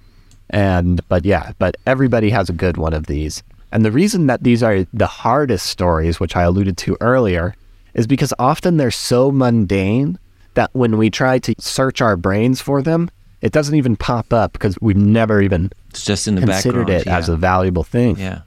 And, 0.49 1.07
but 1.07 1.23
yeah, 1.23 1.51
but 1.59 1.77
everybody 1.85 2.29
has 2.31 2.49
a 2.49 2.53
good 2.53 2.77
one 2.77 2.93
of 2.93 3.05
these. 3.05 3.43
And 3.71 3.83
the 3.83 3.91
reason 3.91 4.27
that 4.27 4.43
these 4.43 4.63
are 4.63 4.85
the 4.93 5.07
hardest 5.07 5.65
stories, 5.65 6.19
which 6.19 6.35
I 6.35 6.43
alluded 6.43 6.77
to 6.77 6.97
earlier, 7.01 7.55
is 7.93 8.07
because 8.07 8.33
often 8.39 8.77
they're 8.77 8.91
so 8.91 9.31
mundane 9.31 10.19
that 10.53 10.69
when 10.73 10.97
we 10.97 11.09
try 11.09 11.39
to 11.39 11.53
search 11.59 12.01
our 12.01 12.15
brains 12.15 12.61
for 12.61 12.81
them, 12.81 13.09
it 13.41 13.51
doesn't 13.51 13.75
even 13.75 13.95
pop 13.95 14.33
up 14.33 14.53
because 14.53 14.77
we've 14.81 14.97
never 14.97 15.41
even 15.41 15.71
it's 15.89 16.03
just 16.03 16.27
in 16.27 16.35
the 16.35 16.41
considered 16.41 16.89
it 16.89 17.05
yeah. 17.05 17.17
as 17.17 17.29
a 17.29 17.35
valuable 17.35 17.83
thing. 17.83 18.17
Yeah. 18.17 18.41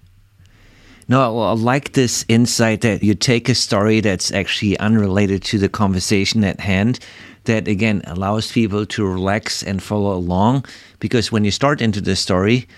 No, 1.09 1.41
I 1.41 1.53
like 1.53 1.93
this 1.93 2.25
insight 2.29 2.83
that 2.83 3.03
you 3.03 3.15
take 3.15 3.49
a 3.49 3.55
story 3.55 4.01
that's 4.01 4.31
actually 4.33 4.79
unrelated 4.79 5.43
to 5.45 5.59
the 5.59 5.69
conversation 5.69 6.45
at 6.45 6.61
hand, 6.61 7.01
that 7.45 7.67
again 7.67 8.03
allows 8.07 8.53
people 8.53 8.87
to 8.87 9.07
relax 9.07 9.63
and 9.63 9.83
follow 9.83 10.15
along. 10.15 10.65
Because 11.01 11.33
when 11.33 11.45
you 11.45 11.51
start 11.51 11.81
into 11.81 12.01
the 12.01 12.15
story, 12.15 12.69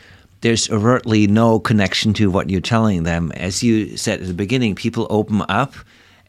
there's 0.43 0.71
overtly 0.71 1.27
no 1.27 1.59
connection 1.59 2.13
to 2.15 2.31
what 2.31 2.51
you're 2.51 2.61
telling 2.61 3.05
them. 3.05 3.33
As 3.33 3.63
you 3.63 3.97
said 3.97 4.21
at 4.21 4.27
the 4.27 4.35
beginning, 4.35 4.75
people 4.75 5.07
open 5.09 5.43
up 5.49 5.75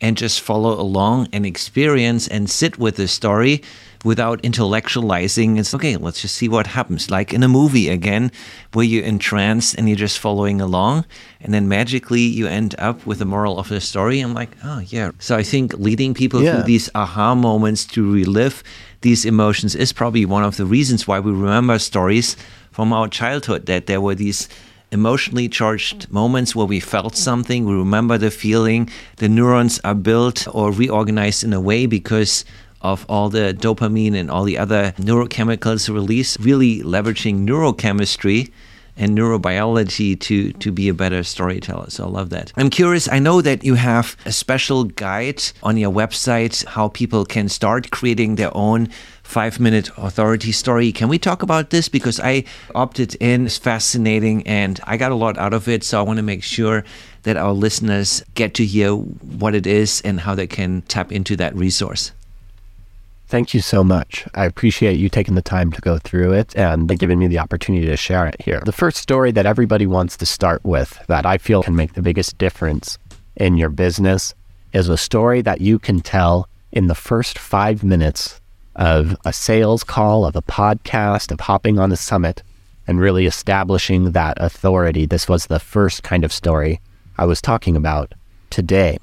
and 0.02 0.17
just 0.17 0.41
follow 0.41 0.80
along 0.80 1.30
and 1.32 1.45
experience 1.45 2.28
and 2.28 2.49
sit 2.49 2.78
with 2.78 2.95
the 2.95 3.08
story 3.08 3.63
without 4.04 4.41
intellectualizing. 4.43 5.58
It's 5.58 5.73
okay, 5.73 5.95
let's 5.95 6.21
just 6.21 6.36
see 6.36 6.49
what 6.49 6.67
happens. 6.67 7.10
Like 7.10 7.34
in 7.34 7.41
a 7.41 7.47
movie 7.47 7.89
again, 7.89 8.32
where 8.73 8.86
you're 8.86 9.06
entranced 9.06 9.76
and 9.76 9.88
you're 9.88 9.95
just 9.95 10.19
following 10.19 10.60
along, 10.62 11.06
and 11.41 11.54
then 11.54 11.67
magically 11.67 12.21
you 12.21 12.47
end 12.47 12.76
up 12.78 13.06
with 13.06 13.19
the 13.19 13.26
moral 13.26 13.58
of 13.60 13.69
the 13.69 13.80
story. 13.80 14.19
I'm 14.19 14.34
like, 14.34 14.52
oh 14.63 14.80
yeah. 14.80 15.12
So 15.19 15.38
I 15.38 15.43
think 15.43 15.73
leading 15.73 16.13
people 16.13 16.43
yeah. 16.43 16.56
through 16.56 16.63
these 16.63 16.89
aha 16.93 17.34
moments 17.34 17.86
to 17.86 18.13
relive 18.13 18.62
these 19.02 19.26
emotions 19.26 19.73
is 19.73 19.93
probably 19.93 20.26
one 20.26 20.43
of 20.43 20.58
the 20.58 20.65
reasons 20.65 21.08
why 21.08 21.19
we 21.19 21.32
remember 21.32 21.80
stories 21.80 22.36
from 22.74 22.92
our 22.92 23.08
childhood 23.08 23.68
that 23.68 23.86
there 23.86 24.02
were 24.02 24.16
these 24.16 24.50
emotionally 24.92 25.48
charged 25.48 26.12
moments 26.12 26.56
where 26.56 26.66
we 26.66 26.80
felt 26.80 27.16
something, 27.16 27.66
we 27.66 27.74
remember 27.74 28.18
the 28.18 28.32
feeling, 28.32 28.90
the 29.18 29.30
neurons 29.30 29.80
are 29.84 29.96
built 29.96 30.48
or 30.54 30.72
reorganized 30.72 31.44
in 31.44 31.54
a 31.54 31.62
way 31.62 31.86
because 31.86 32.44
of 32.82 33.06
all 33.08 33.30
the 33.30 33.56
dopamine 33.60 34.16
and 34.16 34.30
all 34.30 34.44
the 34.44 34.58
other 34.58 34.92
neurochemicals 34.98 35.92
released, 35.94 36.38
really 36.40 36.82
leveraging 36.82 37.48
neurochemistry 37.48 38.52
and 38.98 39.18
neurobiology 39.18 40.20
to 40.20 40.52
to 40.54 40.72
be 40.72 40.88
a 40.90 40.94
better 40.94 41.24
storyteller. 41.24 41.90
So 41.90 42.06
I 42.06 42.08
love 42.08 42.30
that. 42.30 42.54
I'm 42.56 42.70
curious. 42.70 43.10
I 43.10 43.20
know 43.20 43.42
that 43.42 43.64
you 43.64 43.76
have 43.76 44.16
a 44.26 44.32
special 44.32 44.84
guide 44.84 45.42
on 45.64 45.78
your 45.78 45.92
website 45.92 46.66
how 46.66 46.90
people 46.90 47.26
can 47.26 47.50
start 47.50 47.90
creating 47.92 48.36
their 48.36 48.56
own 48.56 48.90
five 49.24 49.60
minute 49.60 49.90
authority 49.98 50.52
story. 50.52 50.92
Can 50.92 51.10
we 51.10 51.18
talk 51.18 51.42
about 51.42 51.70
this? 51.70 51.90
Because 51.90 52.20
I 52.20 52.44
opted 52.76 53.16
in. 53.16 53.46
It's 53.46 53.58
fascinating 53.58 54.46
and 54.46 54.80
I 54.84 54.98
got 54.98 55.12
a 55.12 55.16
lot 55.16 55.38
out 55.38 55.54
of 55.54 55.68
it. 55.68 55.84
So 55.84 56.00
I 56.00 56.04
want 56.04 56.18
to 56.18 56.24
make 56.24 56.44
sure 56.44 56.84
that 57.24 57.38
our 57.38 57.54
listeners 57.54 58.24
get 58.36 58.54
to 58.56 58.66
hear 58.66 58.94
what 58.94 59.56
it 59.56 59.66
is 59.66 60.02
and 60.02 60.20
how 60.20 60.36
they 60.36 60.48
can 60.48 60.82
tap 60.84 61.12
into 61.12 61.36
that 61.38 61.56
resource. 61.56 62.12
Thank 63.28 63.56
you 63.56 63.62
so 63.62 63.84
much. 63.84 64.28
I 64.36 64.46
appreciate 64.46 65.00
you 65.00 65.10
taking 65.10 65.34
the 65.34 65.42
time 65.42 65.72
to 65.72 65.82
go 65.82 65.98
through 65.98 66.34
it 66.34 66.56
and 66.56 66.88
giving 67.00 67.18
me 67.18 67.26
the 67.26 67.40
opportunity 67.40 67.88
to 67.88 67.98
share 67.98 68.28
it 68.28 68.40
here. 68.40 68.62
The 68.64 68.72
first 68.72 68.98
story 68.98 69.32
that 69.32 69.48
everybody 69.48 69.88
wants 69.88 70.18
to 70.18 70.26
start 70.28 70.64
with 70.64 71.02
that 71.08 71.26
I 71.26 71.40
feel 71.40 71.64
can 71.64 71.76
make 71.76 71.94
the 71.94 72.04
biggest 72.04 72.38
difference 72.38 73.00
in 73.36 73.58
your 73.58 73.70
business 73.70 74.36
is 74.72 74.88
a 74.88 74.98
story 74.98 75.42
that 75.42 75.62
you 75.62 75.80
can 75.80 76.00
tell 76.02 76.48
in 76.72 76.88
the 76.88 76.96
first 76.96 77.40
five 77.40 77.84
minutes 77.84 78.40
of 78.76 79.16
a 79.26 79.34
sales 79.34 79.84
call, 79.84 80.26
of 80.26 80.36
a 80.36 80.42
podcast, 80.42 81.32
of 81.32 81.42
hopping 81.42 81.80
on 81.80 81.92
a 81.92 81.98
summit, 81.98 82.44
and 82.88 83.00
really 83.00 83.26
establishing 83.26 84.12
that 84.12 84.38
authority. 84.40 85.06
This 85.06 85.28
was 85.28 85.48
the 85.48 85.60
first 85.60 86.04
kind 86.04 86.24
of 86.24 86.34
story 86.34 86.82
I 87.18 87.26
was 87.26 87.42
talking 87.42 87.76
about 87.76 88.14
today. 88.50 88.98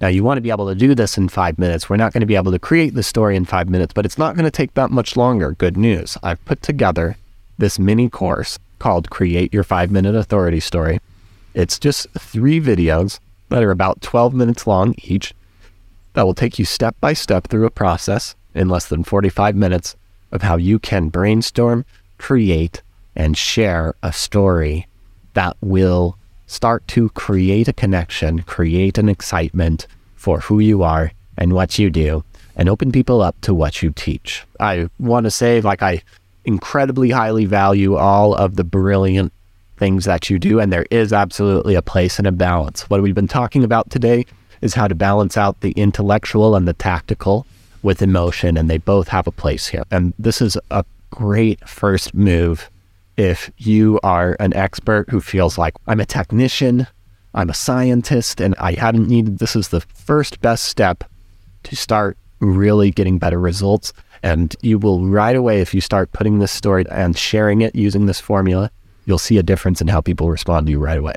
Now, 0.00 0.08
you 0.08 0.24
want 0.24 0.38
to 0.38 0.42
be 0.42 0.50
able 0.50 0.68
to 0.68 0.74
do 0.74 0.94
this 0.94 1.18
in 1.18 1.28
five 1.28 1.58
minutes. 1.58 1.90
We're 1.90 1.96
not 1.96 2.12
going 2.12 2.22
to 2.22 2.26
be 2.26 2.36
able 2.36 2.52
to 2.52 2.58
create 2.58 2.94
the 2.94 3.02
story 3.02 3.36
in 3.36 3.44
five 3.44 3.68
minutes, 3.68 3.92
but 3.92 4.06
it's 4.06 4.16
not 4.16 4.34
going 4.34 4.46
to 4.46 4.50
take 4.50 4.72
that 4.74 4.90
much 4.90 5.16
longer. 5.16 5.52
Good 5.52 5.76
news. 5.76 6.16
I've 6.22 6.42
put 6.46 6.62
together 6.62 7.16
this 7.58 7.78
mini 7.78 8.08
course 8.08 8.58
called 8.78 9.10
Create 9.10 9.52
Your 9.52 9.62
Five 9.62 9.90
Minute 9.90 10.14
Authority 10.14 10.60
Story. 10.60 11.00
It's 11.52 11.78
just 11.78 12.08
three 12.18 12.60
videos 12.60 13.18
that 13.50 13.62
are 13.62 13.70
about 13.70 14.00
12 14.00 14.32
minutes 14.32 14.66
long 14.66 14.94
each 15.02 15.34
that 16.14 16.22
will 16.22 16.34
take 16.34 16.58
you 16.58 16.64
step 16.64 16.96
by 17.00 17.12
step 17.12 17.48
through 17.48 17.66
a 17.66 17.70
process 17.70 18.34
in 18.54 18.68
less 18.68 18.86
than 18.88 19.04
45 19.04 19.56
minutes 19.56 19.96
of 20.32 20.42
how 20.42 20.56
you 20.56 20.78
can 20.78 21.08
brainstorm, 21.08 21.84
create, 22.18 22.82
and 23.16 23.36
share 23.36 23.94
a 24.02 24.12
story 24.12 24.86
that 25.34 25.56
will 25.60 26.16
start 26.46 26.86
to 26.88 27.08
create 27.10 27.68
a 27.68 27.72
connection, 27.72 28.42
create 28.42 28.98
an 28.98 29.08
excitement 29.08 29.86
for 30.16 30.40
who 30.40 30.58
you 30.58 30.82
are 30.82 31.12
and 31.38 31.52
what 31.52 31.78
you 31.78 31.90
do, 31.90 32.24
and 32.56 32.68
open 32.68 32.92
people 32.92 33.22
up 33.22 33.40
to 33.40 33.54
what 33.54 33.82
you 33.82 33.90
teach. 33.90 34.44
I 34.58 34.88
want 34.98 35.24
to 35.24 35.30
say, 35.30 35.60
like, 35.60 35.82
I 35.82 36.02
incredibly 36.44 37.10
highly 37.10 37.44
value 37.44 37.96
all 37.96 38.34
of 38.34 38.56
the 38.56 38.64
brilliant 38.64 39.32
things 39.76 40.04
that 40.04 40.28
you 40.28 40.38
do, 40.38 40.60
and 40.60 40.72
there 40.72 40.86
is 40.90 41.12
absolutely 41.12 41.74
a 41.74 41.82
place 41.82 42.18
and 42.18 42.26
a 42.26 42.32
balance. 42.32 42.88
What 42.90 43.02
we've 43.02 43.14
been 43.14 43.28
talking 43.28 43.64
about 43.64 43.88
today 43.90 44.26
is 44.60 44.74
how 44.74 44.88
to 44.88 44.94
balance 44.94 45.36
out 45.36 45.60
the 45.60 45.72
intellectual 45.72 46.54
and 46.54 46.68
the 46.68 46.74
tactical 46.74 47.46
with 47.82 48.02
emotion, 48.02 48.56
and 48.56 48.68
they 48.68 48.78
both 48.78 49.08
have 49.08 49.26
a 49.26 49.32
place 49.32 49.68
here. 49.68 49.84
And 49.90 50.14
this 50.18 50.40
is 50.40 50.56
a 50.70 50.84
great 51.10 51.68
first 51.68 52.14
move 52.14 52.70
if 53.16 53.50
you 53.58 54.00
are 54.02 54.36
an 54.40 54.54
expert 54.54 55.10
who 55.10 55.20
feels 55.20 55.58
like 55.58 55.74
I'm 55.86 56.00
a 56.00 56.06
technician, 56.06 56.86
I'm 57.34 57.50
a 57.50 57.54
scientist, 57.54 58.40
and 58.40 58.54
I 58.58 58.72
hadn't 58.72 59.08
needed 59.08 59.38
this 59.38 59.54
is 59.54 59.68
the 59.68 59.80
first 59.80 60.40
best 60.40 60.64
step 60.64 61.04
to 61.64 61.76
start 61.76 62.16
really 62.40 62.90
getting 62.90 63.18
better 63.18 63.38
results. 63.38 63.92
And 64.22 64.54
you 64.62 64.78
will 64.78 65.06
right 65.06 65.36
away, 65.36 65.60
if 65.60 65.74
you 65.74 65.80
start 65.80 66.12
putting 66.12 66.38
this 66.38 66.52
story 66.52 66.84
and 66.90 67.16
sharing 67.16 67.60
it 67.60 67.74
using 67.74 68.06
this 68.06 68.20
formula, 68.20 68.70
you'll 69.04 69.18
see 69.18 69.38
a 69.38 69.42
difference 69.42 69.80
in 69.80 69.88
how 69.88 70.00
people 70.00 70.30
respond 70.30 70.66
to 70.66 70.72
you 70.72 70.78
right 70.78 70.98
away. 70.98 71.14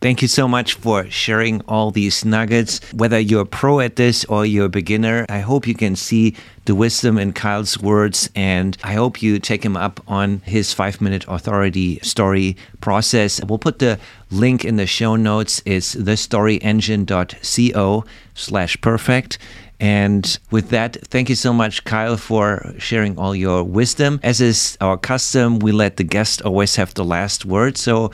Thank 0.00 0.22
you 0.22 0.28
so 0.28 0.46
much 0.46 0.74
for 0.74 1.10
sharing 1.10 1.60
all 1.62 1.90
these 1.90 2.24
nuggets. 2.24 2.80
Whether 2.92 3.18
you're 3.18 3.40
a 3.40 3.46
pro 3.46 3.80
at 3.80 3.96
this 3.96 4.24
or 4.26 4.46
you're 4.46 4.66
a 4.66 4.68
beginner, 4.68 5.26
I 5.28 5.40
hope 5.40 5.66
you 5.66 5.74
can 5.74 5.96
see 5.96 6.36
the 6.66 6.76
wisdom 6.76 7.18
in 7.18 7.32
Kyle's 7.32 7.80
words. 7.80 8.30
And 8.36 8.78
I 8.84 8.92
hope 8.92 9.20
you 9.20 9.40
take 9.40 9.64
him 9.64 9.76
up 9.76 10.00
on 10.06 10.38
his 10.44 10.72
five 10.72 11.00
minute 11.00 11.24
authority 11.26 11.98
story 12.04 12.56
process. 12.80 13.44
We'll 13.44 13.58
put 13.58 13.80
the 13.80 13.98
link 14.30 14.64
in 14.64 14.76
the 14.76 14.86
show 14.86 15.16
notes. 15.16 15.60
It's 15.64 15.96
thestoryengine.co 15.96 18.04
slash 18.34 18.80
perfect. 18.80 19.38
And 19.80 20.38
with 20.52 20.70
that, 20.70 20.96
thank 21.08 21.28
you 21.28 21.34
so 21.34 21.52
much, 21.52 21.82
Kyle, 21.82 22.16
for 22.16 22.72
sharing 22.78 23.18
all 23.18 23.34
your 23.34 23.64
wisdom. 23.64 24.20
As 24.22 24.40
is 24.40 24.78
our 24.80 24.96
custom, 24.96 25.58
we 25.58 25.72
let 25.72 25.96
the 25.96 26.04
guest 26.04 26.40
always 26.42 26.76
have 26.76 26.94
the 26.94 27.04
last 27.04 27.44
word. 27.44 27.76
So 27.76 28.12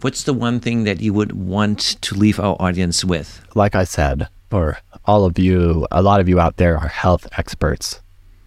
what's 0.00 0.24
the 0.24 0.34
one 0.34 0.60
thing 0.60 0.84
that 0.84 1.00
you 1.00 1.12
would 1.12 1.32
want 1.32 1.78
to 2.00 2.14
leave 2.14 2.38
our 2.38 2.56
audience 2.60 3.04
with? 3.04 3.40
Like 3.54 3.74
I 3.74 3.84
said, 3.84 4.28
for 4.50 4.78
all 5.04 5.24
of 5.24 5.38
you, 5.38 5.86
a 5.90 6.02
lot 6.02 6.20
of 6.20 6.28
you 6.28 6.40
out 6.40 6.56
there 6.56 6.78
are 6.78 6.88
health 6.88 7.26
experts. 7.36 8.00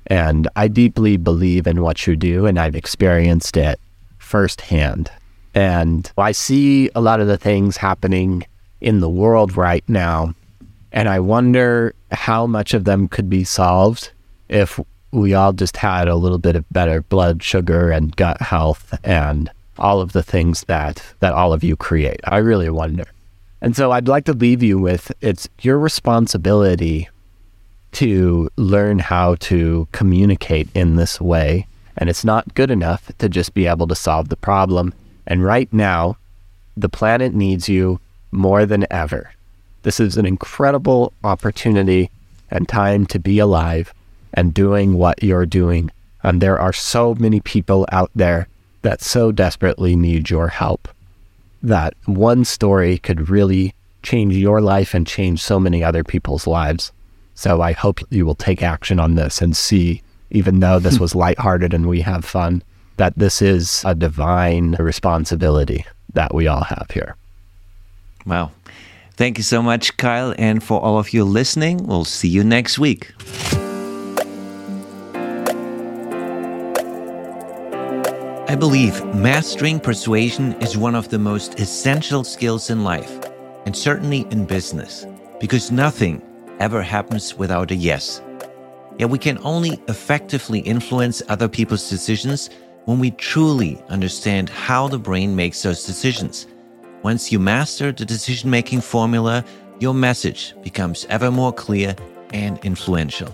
And 0.08 0.48
I 0.56 0.68
deeply 0.68 1.18
believe 1.18 1.68
in 1.68 1.82
what 1.82 2.06
you 2.08 2.16
do, 2.16 2.46
and 2.46 2.60
I've 2.60 2.76
experienced 2.76 3.56
it 3.56 3.80
firsthand. 4.18 5.12
And 5.54 6.12
I 6.18 6.32
see 6.32 6.90
a 6.96 7.02
lot 7.02 7.20
of 7.20 7.28
the 7.28 7.38
things 7.38 7.78
happening 7.78 8.44
in 8.80 9.00
the 9.00 9.10
world 9.10 9.56
right 9.58 9.84
now. 9.88 10.34
And 10.92 11.08
I 11.08 11.20
wonder 11.20 11.94
how 12.12 12.48
much 12.48 12.74
of 12.74 12.84
them 12.84 13.08
could 13.08 13.30
be 13.30 13.44
solved 13.44 14.12
if 14.50 14.80
we 15.12 15.34
all 15.34 15.54
just 15.54 15.78
had 15.78 16.08
a 16.08 16.16
little 16.16 16.38
bit 16.38 16.56
of 16.56 16.66
better 16.72 17.02
blood 17.04 17.44
sugar 17.44 17.92
and 17.92 18.16
gut 18.16 18.42
health 18.42 18.98
and 19.04 19.52
all 19.82 20.00
of 20.00 20.14
the 20.14 20.24
things 20.24 20.64
that 20.66 21.04
that 21.20 21.34
all 21.34 21.52
of 21.52 21.64
you 21.64 21.76
create. 21.76 22.22
I 22.24 22.38
really 22.38 22.70
wonder. 22.70 23.06
And 23.62 23.76
so 23.76 23.92
I'd 23.92 24.08
like 24.08 24.26
to 24.26 24.34
leave 24.34 24.64
you 24.64 24.80
with 24.80 25.12
it's 25.22 25.50
your 25.62 25.78
responsibility 25.78 27.10
to 27.94 28.50
learn 28.56 29.00
how 29.00 29.36
to 29.36 29.88
communicate 29.92 30.70
in 30.74 30.96
this 30.96 31.20
way. 31.20 31.68
And 31.98 32.10
it's 32.10 32.24
not 32.24 32.56
good 32.56 32.72
enough 32.72 33.12
to 33.18 33.28
just 33.28 33.54
be 33.54 33.68
able 33.68 33.88
to 33.88 33.96
solve 33.96 34.30
the 34.30 34.38
problem. 34.38 34.94
And 35.28 35.44
right 35.44 35.72
now, 35.74 36.18
the 36.78 36.90
planet 36.90 37.34
needs 37.34 37.68
you 37.68 38.00
more 38.32 38.66
than 38.66 38.88
ever. 38.90 39.32
This 39.84 40.00
is 40.00 40.18
an 40.18 40.26
incredible 40.26 41.12
opportunity 41.24 42.10
and 42.50 42.68
time 42.68 43.06
to 43.08 43.20
be 43.20 43.40
alive 43.40 43.94
and 44.34 44.54
doing 44.54 44.94
what 44.94 45.22
you're 45.22 45.46
doing. 45.46 45.92
And 46.24 46.42
there 46.42 46.60
are 46.60 46.74
so 46.74 47.16
many 47.16 47.42
people 47.42 47.86
out 47.92 48.12
there 48.16 48.48
that 48.82 49.02
so 49.02 49.32
desperately 49.32 49.96
need 49.96 50.30
your 50.30 50.48
help. 50.48 50.88
That 51.62 51.94
one 52.06 52.46
story 52.46 52.98
could 52.98 53.30
really 53.30 53.74
change 54.04 54.36
your 54.36 54.62
life 54.62 54.94
and 54.94 55.06
change 55.06 55.42
so 55.42 55.60
many 55.60 55.84
other 55.84 56.04
people's 56.04 56.48
lives. 56.48 56.92
So 57.36 57.62
I 57.62 57.72
hope 57.72 58.00
you 58.10 58.26
will 58.26 58.36
take 58.36 58.64
action 58.64 59.00
on 59.00 59.16
this 59.16 59.42
and 59.42 59.56
see, 59.56 60.02
even 60.32 60.60
though 60.60 60.80
this 60.80 60.96
hmm. 60.96 61.02
was 61.02 61.16
lighthearted 61.16 61.74
and 61.74 61.88
we 61.88 62.02
have 62.02 62.26
fun, 62.26 62.64
that 62.98 63.14
this 63.18 63.42
is 63.42 63.84
a 63.86 63.96
divine 63.96 64.76
responsibility 64.80 65.86
that 66.14 66.34
we 66.34 66.48
all 66.48 66.64
have 66.64 66.88
here. 66.94 67.16
Wow. 68.26 68.52
Thank 69.16 69.38
you 69.38 69.44
so 69.44 69.62
much, 69.62 69.98
Kyle. 69.98 70.34
And 70.38 70.64
for 70.64 70.80
all 70.80 70.98
of 70.98 71.14
you 71.14 71.24
listening, 71.24 71.86
we'll 71.86 72.06
see 72.06 72.28
you 72.28 72.44
next 72.44 72.80
week. 72.80 73.14
I 78.52 78.56
believe 78.56 79.06
mastering 79.16 79.80
persuasion 79.80 80.62
is 80.62 80.76
one 80.76 80.94
of 80.94 81.08
the 81.08 81.18
most 81.18 81.58
essential 81.58 82.26
skills 82.26 82.70
in 82.70 82.84
life, 82.84 83.10
and 83.66 83.74
certainly 83.74 84.28
in 84.30 84.44
business, 84.44 85.08
because 85.40 85.72
nothing 85.72 86.22
ever 86.60 86.82
happens 86.82 87.34
without 87.34 87.72
a 87.72 87.76
yes. 87.76 88.22
Yet 88.98 89.10
we 89.10 89.20
can 89.20 89.40
only 89.46 89.82
effectively 89.88 90.60
influence 90.60 91.22
other 91.30 91.48
people's 91.48 91.90
decisions 91.90 92.50
when 92.84 93.00
we 93.00 93.12
truly 93.12 93.82
understand 93.88 94.50
how 94.50 94.90
the 94.90 95.00
brain 95.00 95.34
makes 95.34 95.64
those 95.64 95.86
decisions. 95.86 96.46
Once 97.04 97.32
you 97.32 97.40
master 97.40 97.94
the 97.94 98.04
decision 98.04 98.50
making 98.50 98.82
formula, 98.82 99.46
your 99.80 99.94
message 99.94 100.56
becomes 100.62 101.06
ever 101.06 101.32
more 101.32 101.54
clear 101.54 101.96
and 102.34 102.60
influential. 102.66 103.34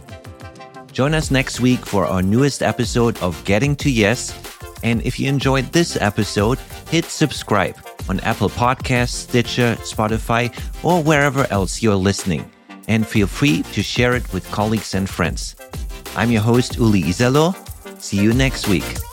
Join 0.91 1.15
us 1.15 1.31
next 1.31 1.59
week 1.59 1.87
for 1.87 2.05
our 2.05 2.21
newest 2.21 2.61
episode 2.61 3.17
of 3.17 3.43
Getting 3.45 3.75
to 3.77 3.89
Yes 3.89 4.31
and 4.83 5.01
if 5.03 5.19
you 5.19 5.27
enjoyed 5.27 5.65
this 5.71 5.97
episode, 5.99 6.59
hit 6.89 7.05
subscribe 7.05 7.75
on 8.09 8.19
Apple 8.21 8.49
Podcasts, 8.49 9.13
Stitcher, 9.13 9.75
Spotify, 9.81 10.53
or 10.83 11.01
wherever 11.03 11.45
else 11.51 11.81
you're 11.81 11.95
listening. 11.95 12.49
And 12.87 13.05
feel 13.05 13.27
free 13.27 13.63
to 13.63 13.83
share 13.83 14.15
it 14.15 14.31
with 14.33 14.49
colleagues 14.51 14.95
and 14.95 15.09
friends. 15.09 15.55
I'm 16.15 16.31
your 16.31 16.41
host, 16.41 16.77
Uli 16.77 17.03
Iserloh. 17.03 17.55
See 18.01 18.21
you 18.21 18.33
next 18.33 18.67
week. 18.67 19.06